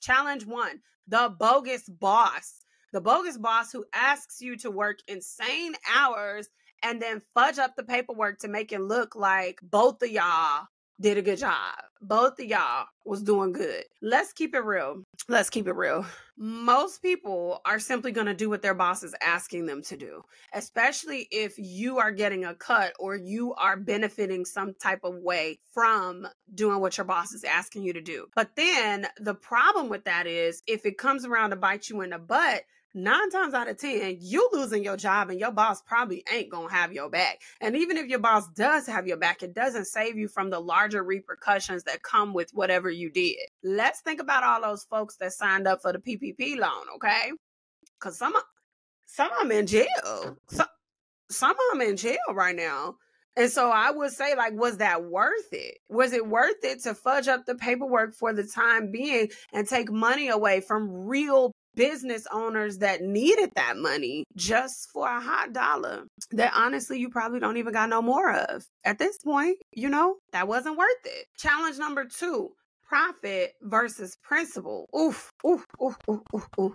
Challenge 0.00 0.46
one, 0.46 0.78
the 1.08 1.34
bogus 1.36 1.88
boss 1.88 2.61
the 2.92 3.00
bogus 3.00 3.38
boss 3.38 3.72
who 3.72 3.84
asks 3.94 4.40
you 4.40 4.56
to 4.58 4.70
work 4.70 4.98
insane 5.08 5.74
hours 5.92 6.48
and 6.82 7.00
then 7.00 7.22
fudge 7.34 7.58
up 7.58 7.76
the 7.76 7.84
paperwork 7.84 8.38
to 8.40 8.48
make 8.48 8.72
it 8.72 8.80
look 8.80 9.14
like 9.16 9.60
both 9.62 10.02
of 10.02 10.10
y'all 10.10 10.66
did 11.00 11.18
a 11.18 11.22
good 11.22 11.38
job. 11.38 11.74
Both 12.00 12.38
of 12.38 12.46
y'all 12.46 12.86
was 13.04 13.22
doing 13.22 13.52
good. 13.52 13.84
Let's 14.00 14.32
keep 14.32 14.54
it 14.54 14.60
real. 14.60 15.02
Let's 15.28 15.50
keep 15.50 15.66
it 15.66 15.74
real. 15.74 16.06
Most 16.36 17.02
people 17.02 17.60
are 17.64 17.78
simply 17.78 18.12
going 18.12 18.26
to 18.26 18.34
do 18.34 18.48
what 18.48 18.62
their 18.62 18.74
boss 18.74 19.02
is 19.02 19.14
asking 19.20 19.66
them 19.66 19.82
to 19.82 19.96
do, 19.96 20.22
especially 20.52 21.28
if 21.30 21.54
you 21.58 21.98
are 21.98 22.12
getting 22.12 22.44
a 22.44 22.54
cut 22.54 22.92
or 22.98 23.16
you 23.16 23.52
are 23.54 23.76
benefiting 23.76 24.44
some 24.44 24.74
type 24.74 25.00
of 25.02 25.16
way 25.16 25.58
from 25.72 26.26
doing 26.54 26.80
what 26.80 26.96
your 26.96 27.04
boss 27.04 27.32
is 27.32 27.44
asking 27.44 27.82
you 27.82 27.92
to 27.92 28.00
do. 28.00 28.26
But 28.34 28.50
then 28.56 29.06
the 29.18 29.34
problem 29.34 29.88
with 29.88 30.04
that 30.04 30.26
is 30.26 30.62
if 30.66 30.86
it 30.86 30.98
comes 30.98 31.24
around 31.24 31.50
to 31.50 31.56
bite 31.56 31.88
you 31.88 32.00
in 32.02 32.10
the 32.10 32.18
butt, 32.18 32.62
nine 32.94 33.30
times 33.30 33.54
out 33.54 33.68
of 33.68 33.78
ten, 33.78 34.16
you 34.20 34.48
losing 34.52 34.84
your 34.84 34.96
job 34.96 35.30
and 35.30 35.40
your 35.40 35.52
boss 35.52 35.82
probably 35.82 36.24
ain't 36.32 36.50
gonna 36.50 36.72
have 36.72 36.92
your 36.92 37.08
back. 37.10 37.40
And 37.60 37.76
even 37.76 37.96
if 37.96 38.06
your 38.06 38.18
boss 38.18 38.48
does 38.54 38.86
have 38.86 39.06
your 39.06 39.16
back, 39.16 39.42
it 39.42 39.54
doesn't 39.54 39.86
save 39.86 40.16
you 40.16 40.28
from 40.28 40.50
the 40.50 40.60
larger 40.60 41.02
repercussions 41.02 41.84
that 41.84 42.02
come 42.02 42.32
with 42.34 42.50
whatever 42.52 42.90
you 42.90 43.10
did. 43.10 43.36
Let's 43.62 44.00
think 44.00 44.20
about 44.20 44.44
all 44.44 44.62
those 44.62 44.84
folks 44.84 45.16
that 45.16 45.32
signed 45.32 45.66
up 45.66 45.82
for 45.82 45.92
the 45.92 45.98
PPP 45.98 46.58
loan, 46.58 46.84
okay? 46.96 47.32
Because 47.98 48.18
some 48.18 48.34
some 49.06 49.30
of 49.32 49.38
them 49.40 49.52
in 49.52 49.66
jail. 49.66 50.38
So, 50.48 50.64
some 51.30 51.50
of 51.50 51.78
them 51.78 51.88
in 51.88 51.96
jail 51.96 52.16
right 52.32 52.56
now. 52.56 52.96
And 53.36 53.50
so 53.50 53.70
I 53.70 53.90
would 53.90 54.10
say, 54.12 54.34
like, 54.36 54.52
was 54.52 54.78
that 54.78 55.04
worth 55.04 55.52
it? 55.52 55.78
Was 55.88 56.12
it 56.12 56.26
worth 56.26 56.62
it 56.62 56.82
to 56.82 56.94
fudge 56.94 57.28
up 57.28 57.46
the 57.46 57.54
paperwork 57.54 58.14
for 58.14 58.32
the 58.34 58.44
time 58.44 58.90
being 58.90 59.30
and 59.52 59.66
take 59.66 59.90
money 59.90 60.28
away 60.28 60.60
from 60.60 60.90
real 61.06 61.52
business 61.74 62.26
owners 62.32 62.78
that 62.78 63.02
needed 63.02 63.50
that 63.56 63.76
money 63.76 64.24
just 64.36 64.90
for 64.90 65.08
a 65.08 65.20
hot 65.20 65.52
dollar 65.52 66.04
that 66.32 66.52
honestly 66.54 66.98
you 66.98 67.08
probably 67.08 67.40
don't 67.40 67.56
even 67.56 67.72
got 67.72 67.88
no 67.88 68.02
more 68.02 68.32
of 68.32 68.64
at 68.84 68.98
this 68.98 69.18
point? 69.18 69.58
You 69.72 69.88
know, 69.88 70.16
that 70.32 70.48
wasn't 70.48 70.78
worth 70.78 71.04
it. 71.04 71.26
Challenge 71.36 71.78
number 71.78 72.04
two 72.04 72.50
profit 72.92 73.54
versus 73.62 74.18
principle. 74.22 74.86
Oof, 74.94 75.32
oof, 75.46 75.64
oof, 75.82 75.96
oof, 76.10 76.20
oof, 76.34 76.46
oof. 76.60 76.72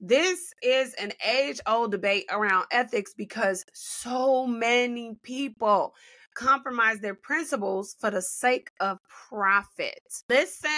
This 0.00 0.52
is 0.64 0.94
an 0.94 1.12
age 1.24 1.60
old 1.64 1.92
debate 1.92 2.24
around 2.28 2.64
ethics 2.72 3.14
because 3.16 3.64
so 3.72 4.48
many 4.48 5.14
people 5.22 5.94
compromise 6.34 6.98
their 6.98 7.14
principles 7.14 7.94
for 8.00 8.10
the 8.10 8.22
sake 8.22 8.70
of 8.80 8.98
profit. 9.28 10.00
Listen, 10.28 10.70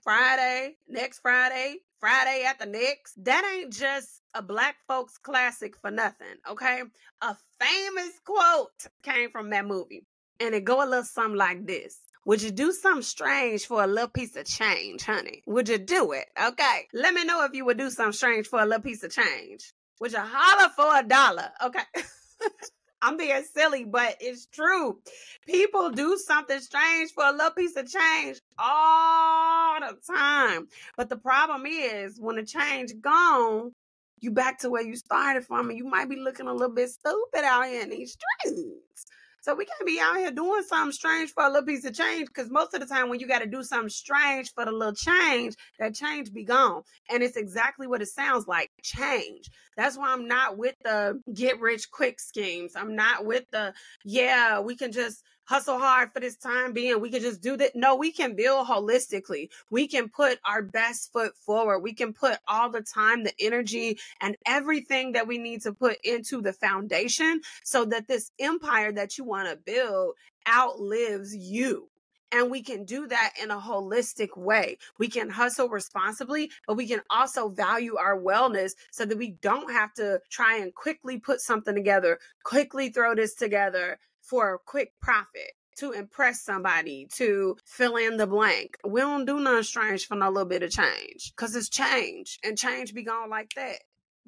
Friday, 0.00 0.76
next 0.88 1.20
Friday, 1.20 1.78
Friday 1.98 2.44
After 2.46 2.66
Next, 2.66 3.24
that 3.24 3.44
ain't 3.54 3.72
just 3.72 4.20
a 4.34 4.42
black 4.42 4.76
folks 4.86 5.16
classic 5.18 5.76
for 5.76 5.90
nothing, 5.90 6.36
okay? 6.48 6.82
A 7.22 7.36
famous 7.60 8.12
quote 8.24 8.86
came 9.02 9.30
from 9.30 9.50
that 9.50 9.66
movie. 9.66 10.04
And 10.38 10.54
it 10.54 10.64
go 10.64 10.84
a 10.84 10.86
little 10.86 11.04
something 11.04 11.36
like 11.36 11.66
this. 11.66 11.98
Would 12.26 12.42
you 12.42 12.50
do 12.50 12.72
something 12.72 13.02
strange 13.02 13.66
for 13.66 13.82
a 13.82 13.86
little 13.86 14.08
piece 14.08 14.36
of 14.36 14.44
change, 14.46 15.04
honey? 15.04 15.42
Would 15.46 15.68
you 15.68 15.78
do 15.78 16.12
it? 16.12 16.26
Okay. 16.40 16.88
Let 16.92 17.14
me 17.14 17.24
know 17.24 17.44
if 17.44 17.54
you 17.54 17.64
would 17.64 17.78
do 17.78 17.88
something 17.88 18.12
strange 18.12 18.48
for 18.48 18.60
a 18.60 18.66
little 18.66 18.82
piece 18.82 19.02
of 19.02 19.12
change. 19.12 19.72
Would 20.00 20.12
you 20.12 20.18
holler 20.20 20.70
for 20.76 20.98
a 20.98 21.02
dollar? 21.02 21.50
Okay. 21.64 21.84
I'm 23.02 23.16
being 23.16 23.42
silly, 23.54 23.84
but 23.84 24.16
it's 24.20 24.46
true. 24.46 24.98
People 25.46 25.90
do 25.90 26.16
something 26.16 26.58
strange 26.60 27.10
for 27.12 27.24
a 27.24 27.32
little 27.32 27.50
piece 27.50 27.76
of 27.76 27.90
change 27.90 28.40
all 28.58 29.80
the 29.80 29.96
time. 30.06 30.68
But 30.96 31.08
the 31.08 31.16
problem 31.16 31.66
is 31.66 32.18
when 32.18 32.36
the 32.36 32.44
change 32.44 32.92
gone, 33.00 33.72
you 34.20 34.30
back 34.30 34.58
to 34.60 34.70
where 34.70 34.82
you 34.82 34.96
started 34.96 35.44
from 35.44 35.68
and 35.68 35.78
you 35.78 35.84
might 35.84 36.08
be 36.08 36.16
looking 36.16 36.48
a 36.48 36.52
little 36.52 36.74
bit 36.74 36.88
stupid 36.88 37.44
out 37.44 37.66
here 37.66 37.82
in 37.82 37.90
these 37.90 38.16
streets. 38.42 39.06
So 39.46 39.54
we 39.54 39.64
can't 39.64 39.86
be 39.86 40.00
out 40.00 40.16
here 40.16 40.32
doing 40.32 40.64
something 40.64 40.90
strange 40.90 41.30
for 41.30 41.44
a 41.44 41.48
little 41.48 41.64
piece 41.64 41.84
of 41.84 41.94
change 41.94 42.26
because 42.26 42.50
most 42.50 42.74
of 42.74 42.80
the 42.80 42.86
time 42.86 43.08
when 43.08 43.20
you 43.20 43.28
got 43.28 43.42
to 43.42 43.46
do 43.46 43.62
something 43.62 43.88
strange 43.88 44.52
for 44.52 44.64
the 44.64 44.72
little 44.72 44.92
change, 44.92 45.54
that 45.78 45.94
change 45.94 46.32
be 46.32 46.42
gone. 46.42 46.82
And 47.08 47.22
it's 47.22 47.36
exactly 47.36 47.86
what 47.86 48.02
it 48.02 48.08
sounds 48.08 48.48
like 48.48 48.72
change. 48.82 49.48
That's 49.76 49.96
why 49.96 50.12
I'm 50.12 50.26
not 50.26 50.58
with 50.58 50.74
the 50.82 51.22
get 51.32 51.60
rich 51.60 51.92
quick 51.92 52.18
schemes. 52.18 52.72
I'm 52.74 52.96
not 52.96 53.24
with 53.24 53.44
the, 53.52 53.72
yeah, 54.04 54.58
we 54.58 54.74
can 54.74 54.90
just 54.90 55.22
hustle 55.46 55.78
hard 55.78 56.12
for 56.12 56.20
this 56.20 56.36
time 56.36 56.72
being. 56.72 57.00
We 57.00 57.10
can 57.10 57.22
just 57.22 57.40
do 57.40 57.56
that. 57.56 57.74
No, 57.74 57.94
we 57.96 58.12
can 58.12 58.36
build 58.36 58.66
holistically. 58.66 59.48
We 59.70 59.88
can 59.88 60.08
put 60.08 60.38
our 60.44 60.62
best 60.62 61.12
foot 61.12 61.36
forward. 61.36 61.80
We 61.80 61.94
can 61.94 62.12
put 62.12 62.38
all 62.46 62.70
the 62.70 62.82
time, 62.82 63.24
the 63.24 63.32
energy, 63.40 63.98
and 64.20 64.36
everything 64.46 65.12
that 65.12 65.26
we 65.26 65.38
need 65.38 65.62
to 65.62 65.72
put 65.72 65.98
into 66.04 66.42
the 66.42 66.52
foundation 66.52 67.40
so 67.64 67.84
that 67.86 68.08
this 68.08 68.30
empire 68.38 68.92
that 68.92 69.16
you 69.18 69.24
want 69.24 69.48
to 69.48 69.56
build 69.56 70.14
outlives 70.48 71.34
you. 71.34 71.88
And 72.36 72.50
we 72.50 72.60
can 72.60 72.84
do 72.84 73.06
that 73.06 73.32
in 73.42 73.50
a 73.50 73.58
holistic 73.58 74.36
way. 74.36 74.76
We 74.98 75.08
can 75.08 75.30
hustle 75.30 75.70
responsibly, 75.70 76.50
but 76.66 76.76
we 76.76 76.86
can 76.86 77.00
also 77.08 77.48
value 77.48 77.96
our 77.96 78.20
wellness 78.20 78.72
so 78.90 79.06
that 79.06 79.16
we 79.16 79.30
don't 79.40 79.72
have 79.72 79.94
to 79.94 80.20
try 80.28 80.58
and 80.58 80.74
quickly 80.74 81.18
put 81.18 81.40
something 81.40 81.74
together, 81.74 82.18
quickly 82.44 82.90
throw 82.90 83.14
this 83.14 83.34
together, 83.34 83.98
for 84.20 84.52
a 84.52 84.58
quick 84.58 84.92
profit 85.00 85.52
to 85.76 85.92
impress 85.92 86.42
somebody, 86.42 87.08
to 87.14 87.56
fill 87.64 87.96
in 87.96 88.18
the 88.18 88.26
blank. 88.26 88.76
We 88.84 89.00
don't 89.00 89.24
do 89.24 89.40
nothing 89.40 89.62
strange 89.62 90.06
for 90.06 90.16
no 90.16 90.28
little 90.28 90.44
bit 90.44 90.62
of 90.62 90.70
change 90.70 91.32
because 91.34 91.56
it's 91.56 91.70
change 91.70 92.38
and 92.44 92.58
change 92.58 92.92
be 92.92 93.02
gone 93.02 93.30
like 93.30 93.54
that. 93.56 93.78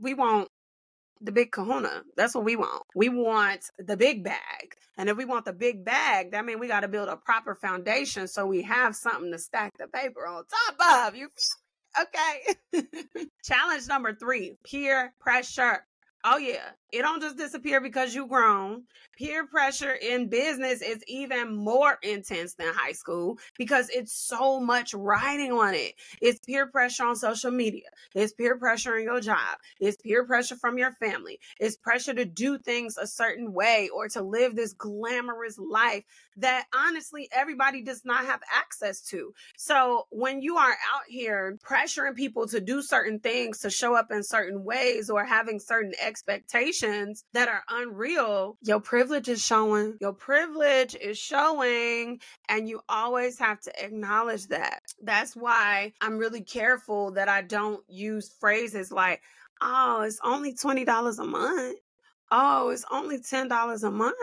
We 0.00 0.14
want 0.14 0.48
the 1.20 1.32
big 1.32 1.52
kahuna. 1.52 2.02
That's 2.16 2.34
what 2.34 2.44
we 2.44 2.56
want. 2.56 2.84
We 2.94 3.08
want 3.08 3.70
the 3.78 3.96
big 3.96 4.24
bag. 4.24 4.74
And 4.96 5.08
if 5.08 5.16
we 5.16 5.24
want 5.24 5.44
the 5.44 5.52
big 5.52 5.84
bag, 5.84 6.32
that 6.32 6.44
means 6.44 6.60
we 6.60 6.68
got 6.68 6.80
to 6.80 6.88
build 6.88 7.08
a 7.08 7.16
proper 7.16 7.54
foundation 7.54 8.28
so 8.28 8.46
we 8.46 8.62
have 8.62 8.96
something 8.96 9.30
to 9.32 9.38
stack 9.38 9.76
the 9.78 9.86
paper 9.86 10.26
on 10.26 10.44
top 10.44 11.08
of. 11.08 11.16
You 11.16 11.28
okay? 12.00 12.84
Challenge 13.44 13.86
number 13.88 14.14
three 14.14 14.56
peer 14.64 15.14
pressure. 15.20 15.84
Oh 16.24 16.36
yeah, 16.36 16.70
it 16.92 17.02
don't 17.02 17.20
just 17.20 17.36
disappear 17.36 17.80
because 17.80 18.14
you 18.14 18.26
grown. 18.26 18.84
Peer 19.16 19.46
pressure 19.46 19.92
in 19.92 20.28
business 20.28 20.80
is 20.80 21.02
even 21.06 21.54
more 21.54 21.98
intense 22.02 22.54
than 22.54 22.72
high 22.72 22.92
school 22.92 23.38
because 23.58 23.90
it's 23.90 24.12
so 24.12 24.60
much 24.60 24.94
riding 24.94 25.52
on 25.52 25.74
it. 25.74 25.94
It's 26.22 26.38
peer 26.38 26.66
pressure 26.66 27.04
on 27.04 27.16
social 27.16 27.50
media. 27.50 27.88
It's 28.14 28.32
peer 28.32 28.56
pressure 28.56 28.96
in 28.96 29.04
your 29.04 29.20
job. 29.20 29.58
It's 29.80 29.96
peer 29.96 30.24
pressure 30.24 30.56
from 30.56 30.78
your 30.78 30.92
family. 30.92 31.40
It's 31.60 31.76
pressure 31.76 32.14
to 32.14 32.24
do 32.24 32.58
things 32.58 32.96
a 32.96 33.06
certain 33.06 33.52
way 33.52 33.90
or 33.94 34.08
to 34.10 34.22
live 34.22 34.56
this 34.56 34.72
glamorous 34.72 35.58
life 35.58 36.04
that 36.36 36.66
honestly 36.74 37.28
everybody 37.32 37.82
does 37.82 38.04
not 38.04 38.24
have 38.24 38.40
access 38.54 39.00
to. 39.00 39.34
So 39.56 40.06
when 40.10 40.40
you 40.40 40.56
are 40.56 40.70
out 40.70 41.02
here 41.08 41.58
pressuring 41.68 42.14
people 42.14 42.46
to 42.48 42.60
do 42.60 42.80
certain 42.80 43.18
things, 43.18 43.58
to 43.58 43.70
show 43.70 43.94
up 43.94 44.10
in 44.10 44.22
certain 44.22 44.64
ways 44.64 45.10
or 45.10 45.24
having 45.24 45.58
certain 45.58 45.92
expectations, 46.00 46.77
expectations 46.82 47.24
that 47.32 47.48
are 47.48 47.62
unreal, 47.70 48.56
your 48.62 48.80
privilege 48.80 49.28
is 49.28 49.44
showing. 49.44 49.96
Your 50.00 50.12
privilege 50.12 50.94
is 50.94 51.18
showing, 51.18 52.20
and 52.48 52.68
you 52.68 52.80
always 52.88 53.38
have 53.38 53.60
to 53.62 53.84
acknowledge 53.84 54.46
that. 54.48 54.80
That's 55.02 55.34
why 55.34 55.92
I'm 56.00 56.18
really 56.18 56.42
careful 56.42 57.12
that 57.12 57.28
I 57.28 57.42
don't 57.42 57.82
use 57.88 58.30
phrases 58.40 58.92
like, 58.92 59.20
oh, 59.60 60.02
it's 60.02 60.20
only 60.24 60.54
$20 60.54 61.18
a 61.18 61.24
month. 61.24 61.78
Oh, 62.30 62.68
it's 62.70 62.84
only 62.90 63.18
$10 63.18 63.82
a 63.82 63.90
month 63.90 64.16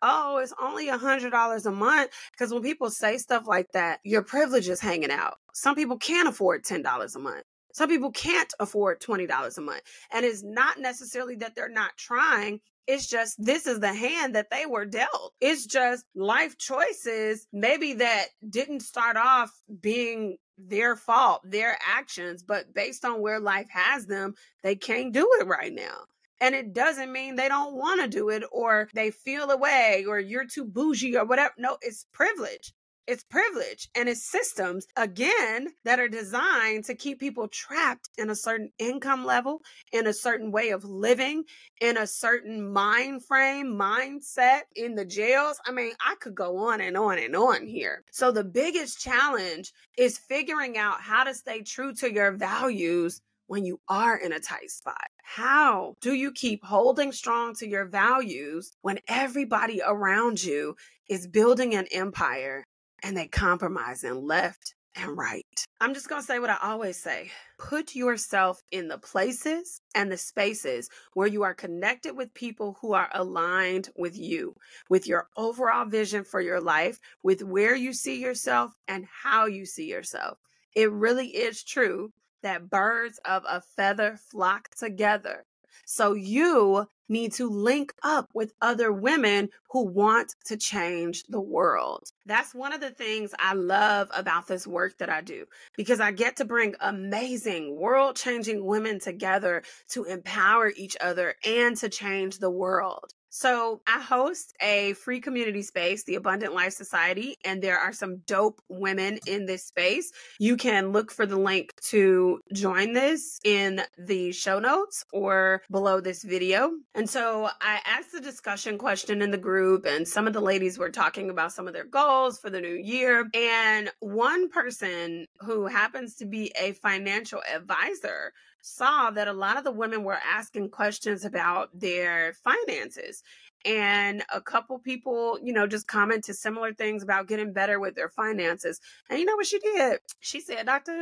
oh, 0.00 0.38
it's 0.38 0.54
only 0.62 0.88
a 0.88 0.96
hundred 0.96 1.30
dollars 1.30 1.66
a 1.66 1.72
month. 1.72 2.10
Because 2.30 2.52
when 2.52 2.62
people 2.62 2.88
say 2.88 3.18
stuff 3.18 3.48
like 3.48 3.66
that, 3.72 3.98
your 4.04 4.22
privilege 4.22 4.68
is 4.68 4.80
hanging 4.80 5.10
out. 5.10 5.34
Some 5.54 5.74
people 5.74 5.98
can't 5.98 6.28
afford 6.28 6.62
ten 6.64 6.82
dollars 6.82 7.16
a 7.16 7.18
month. 7.18 7.42
Some 7.72 7.88
people 7.88 8.10
can't 8.10 8.52
afford 8.58 9.00
$20 9.00 9.58
a 9.58 9.60
month. 9.60 9.82
And 10.12 10.24
it's 10.24 10.42
not 10.42 10.78
necessarily 10.78 11.36
that 11.36 11.54
they're 11.54 11.68
not 11.68 11.96
trying. 11.96 12.60
It's 12.86 13.06
just 13.06 13.36
this 13.38 13.66
is 13.66 13.80
the 13.80 13.92
hand 13.92 14.34
that 14.34 14.50
they 14.50 14.64
were 14.64 14.86
dealt. 14.86 15.34
It's 15.40 15.66
just 15.66 16.06
life 16.14 16.56
choices, 16.56 17.46
maybe 17.52 17.94
that 17.94 18.26
didn't 18.48 18.80
start 18.80 19.16
off 19.16 19.52
being 19.80 20.38
their 20.56 20.96
fault, 20.96 21.42
their 21.44 21.78
actions, 21.86 22.42
but 22.42 22.72
based 22.74 23.04
on 23.04 23.20
where 23.20 23.40
life 23.40 23.68
has 23.70 24.06
them, 24.06 24.34
they 24.62 24.74
can't 24.74 25.12
do 25.12 25.28
it 25.40 25.46
right 25.46 25.72
now. 25.72 26.04
And 26.40 26.54
it 26.54 26.72
doesn't 26.72 27.12
mean 27.12 27.34
they 27.34 27.48
don't 27.48 27.74
want 27.74 28.00
to 28.00 28.08
do 28.08 28.28
it 28.30 28.42
or 28.52 28.88
they 28.94 29.10
feel 29.10 29.50
away 29.50 30.04
or 30.08 30.18
you're 30.18 30.46
too 30.46 30.64
bougie 30.64 31.16
or 31.16 31.24
whatever. 31.24 31.52
No, 31.58 31.78
it's 31.82 32.06
privilege. 32.12 32.72
It's 33.08 33.24
privilege 33.24 33.88
and 33.94 34.06
it's 34.06 34.30
systems, 34.30 34.86
again, 34.94 35.68
that 35.86 35.98
are 35.98 36.10
designed 36.10 36.84
to 36.84 36.94
keep 36.94 37.18
people 37.18 37.48
trapped 37.48 38.10
in 38.18 38.28
a 38.28 38.34
certain 38.34 38.70
income 38.78 39.24
level, 39.24 39.62
in 39.94 40.06
a 40.06 40.12
certain 40.12 40.52
way 40.52 40.68
of 40.68 40.84
living, 40.84 41.44
in 41.80 41.96
a 41.96 42.06
certain 42.06 42.70
mind 42.70 43.24
frame, 43.24 43.68
mindset, 43.68 44.64
in 44.76 44.94
the 44.94 45.06
jails. 45.06 45.58
I 45.64 45.72
mean, 45.72 45.92
I 46.06 46.16
could 46.20 46.34
go 46.34 46.58
on 46.58 46.82
and 46.82 46.98
on 46.98 47.18
and 47.18 47.34
on 47.34 47.66
here. 47.66 48.04
So 48.12 48.30
the 48.30 48.44
biggest 48.44 49.00
challenge 49.00 49.72
is 49.96 50.18
figuring 50.18 50.76
out 50.76 51.00
how 51.00 51.24
to 51.24 51.32
stay 51.32 51.62
true 51.62 51.94
to 51.94 52.12
your 52.12 52.32
values 52.32 53.22
when 53.46 53.64
you 53.64 53.80
are 53.88 54.18
in 54.18 54.34
a 54.34 54.40
tight 54.40 54.70
spot? 54.70 55.08
How 55.22 55.96
do 56.02 56.12
you 56.12 56.30
keep 56.30 56.62
holding 56.62 57.12
strong 57.12 57.54
to 57.54 57.66
your 57.66 57.86
values 57.86 58.70
when 58.82 58.98
everybody 59.08 59.80
around 59.82 60.44
you 60.44 60.76
is 61.08 61.26
building 61.26 61.74
an 61.74 61.86
empire 61.90 62.66
and 63.02 63.16
they 63.16 63.26
compromising 63.26 64.26
left 64.26 64.74
and 64.96 65.16
right. 65.16 65.46
I'm 65.80 65.94
just 65.94 66.08
going 66.08 66.20
to 66.20 66.26
say 66.26 66.38
what 66.38 66.50
I 66.50 66.58
always 66.62 66.96
say. 66.96 67.30
Put 67.58 67.94
yourself 67.94 68.62
in 68.72 68.88
the 68.88 68.98
places 68.98 69.80
and 69.94 70.10
the 70.10 70.16
spaces 70.16 70.88
where 71.14 71.28
you 71.28 71.42
are 71.42 71.54
connected 71.54 72.16
with 72.16 72.34
people 72.34 72.76
who 72.80 72.94
are 72.94 73.08
aligned 73.12 73.90
with 73.96 74.18
you, 74.18 74.56
with 74.88 75.06
your 75.06 75.28
overall 75.36 75.84
vision 75.84 76.24
for 76.24 76.40
your 76.40 76.60
life, 76.60 76.98
with 77.22 77.42
where 77.42 77.76
you 77.76 77.92
see 77.92 78.20
yourself 78.20 78.72
and 78.88 79.06
how 79.22 79.46
you 79.46 79.66
see 79.66 79.86
yourself. 79.86 80.38
It 80.74 80.90
really 80.90 81.28
is 81.28 81.62
true 81.62 82.12
that 82.42 82.70
birds 82.70 83.20
of 83.24 83.44
a 83.48 83.60
feather 83.60 84.18
flock 84.30 84.70
together. 84.76 85.44
So 85.86 86.14
you 86.14 86.86
need 87.08 87.32
to 87.34 87.48
link 87.48 87.92
up 88.02 88.28
with 88.34 88.52
other 88.60 88.92
women 88.92 89.48
who 89.70 89.84
want 89.86 90.34
to 90.44 90.56
change 90.56 91.24
the 91.28 91.40
world. 91.40 92.04
That's 92.26 92.54
one 92.54 92.72
of 92.72 92.80
the 92.80 92.90
things 92.90 93.34
I 93.38 93.54
love 93.54 94.08
about 94.14 94.46
this 94.46 94.66
work 94.66 94.98
that 94.98 95.08
I 95.08 95.20
do 95.20 95.46
because 95.76 96.00
I 96.00 96.12
get 96.12 96.36
to 96.36 96.44
bring 96.44 96.74
amazing, 96.80 97.76
world 97.76 98.16
changing 98.16 98.64
women 98.64 99.00
together 99.00 99.62
to 99.90 100.04
empower 100.04 100.72
each 100.76 100.96
other 101.00 101.34
and 101.44 101.76
to 101.78 101.88
change 101.88 102.38
the 102.38 102.50
world. 102.50 103.12
So, 103.30 103.82
I 103.86 104.00
host 104.00 104.54
a 104.60 104.94
free 104.94 105.20
community 105.20 105.62
space, 105.62 106.04
the 106.04 106.14
Abundant 106.14 106.54
Life 106.54 106.72
Society, 106.72 107.36
and 107.44 107.60
there 107.60 107.78
are 107.78 107.92
some 107.92 108.18
dope 108.26 108.62
women 108.70 109.18
in 109.26 109.44
this 109.44 109.66
space. 109.66 110.10
You 110.38 110.56
can 110.56 110.92
look 110.92 111.10
for 111.10 111.26
the 111.26 111.38
link 111.38 111.74
to 111.88 112.40
join 112.54 112.94
this 112.94 113.38
in 113.44 113.82
the 113.98 114.32
show 114.32 114.58
notes 114.58 115.04
or 115.12 115.62
below 115.70 116.00
this 116.00 116.22
video. 116.22 116.70
And 116.94 117.08
so, 117.08 117.50
I 117.60 117.80
asked 117.84 118.12
the 118.12 118.20
discussion 118.20 118.78
question 118.78 119.20
in 119.20 119.30
the 119.30 119.36
group, 119.36 119.84
and 119.84 120.08
some 120.08 120.26
of 120.26 120.32
the 120.32 120.40
ladies 120.40 120.78
were 120.78 120.90
talking 120.90 121.28
about 121.28 121.52
some 121.52 121.68
of 121.68 121.74
their 121.74 121.84
goals 121.84 122.38
for 122.38 122.48
the 122.48 122.62
new 122.62 122.76
year. 122.76 123.28
And 123.34 123.90
one 124.00 124.48
person 124.48 125.26
who 125.40 125.66
happens 125.66 126.14
to 126.16 126.24
be 126.24 126.50
a 126.58 126.72
financial 126.72 127.42
advisor 127.54 128.32
saw 128.62 129.10
that 129.10 129.28
a 129.28 129.32
lot 129.32 129.56
of 129.56 129.64
the 129.64 129.72
women 129.72 130.04
were 130.04 130.18
asking 130.24 130.70
questions 130.70 131.24
about 131.24 131.68
their 131.72 132.34
finances. 132.44 133.22
And 133.64 134.22
a 134.32 134.40
couple 134.40 134.78
people, 134.78 135.38
you 135.42 135.52
know, 135.52 135.66
just 135.66 135.88
commented 135.88 136.36
similar 136.36 136.72
things 136.72 137.02
about 137.02 137.26
getting 137.26 137.52
better 137.52 137.80
with 137.80 137.96
their 137.96 138.08
finances. 138.08 138.80
And 139.10 139.18
you 139.18 139.24
know 139.24 139.34
what 139.36 139.46
she 139.46 139.58
did? 139.58 139.98
She 140.20 140.40
said, 140.40 140.66
Dr. 140.66 140.92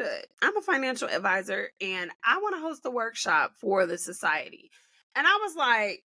I'm 0.42 0.56
a 0.56 0.62
financial 0.62 1.08
advisor 1.08 1.70
and 1.80 2.10
I 2.24 2.38
want 2.38 2.56
to 2.56 2.62
host 2.62 2.86
a 2.86 2.90
workshop 2.90 3.52
for 3.60 3.84
the 3.84 3.98
society. 3.98 4.70
And 5.14 5.26
I 5.26 5.38
was 5.42 5.54
like, 5.54 6.02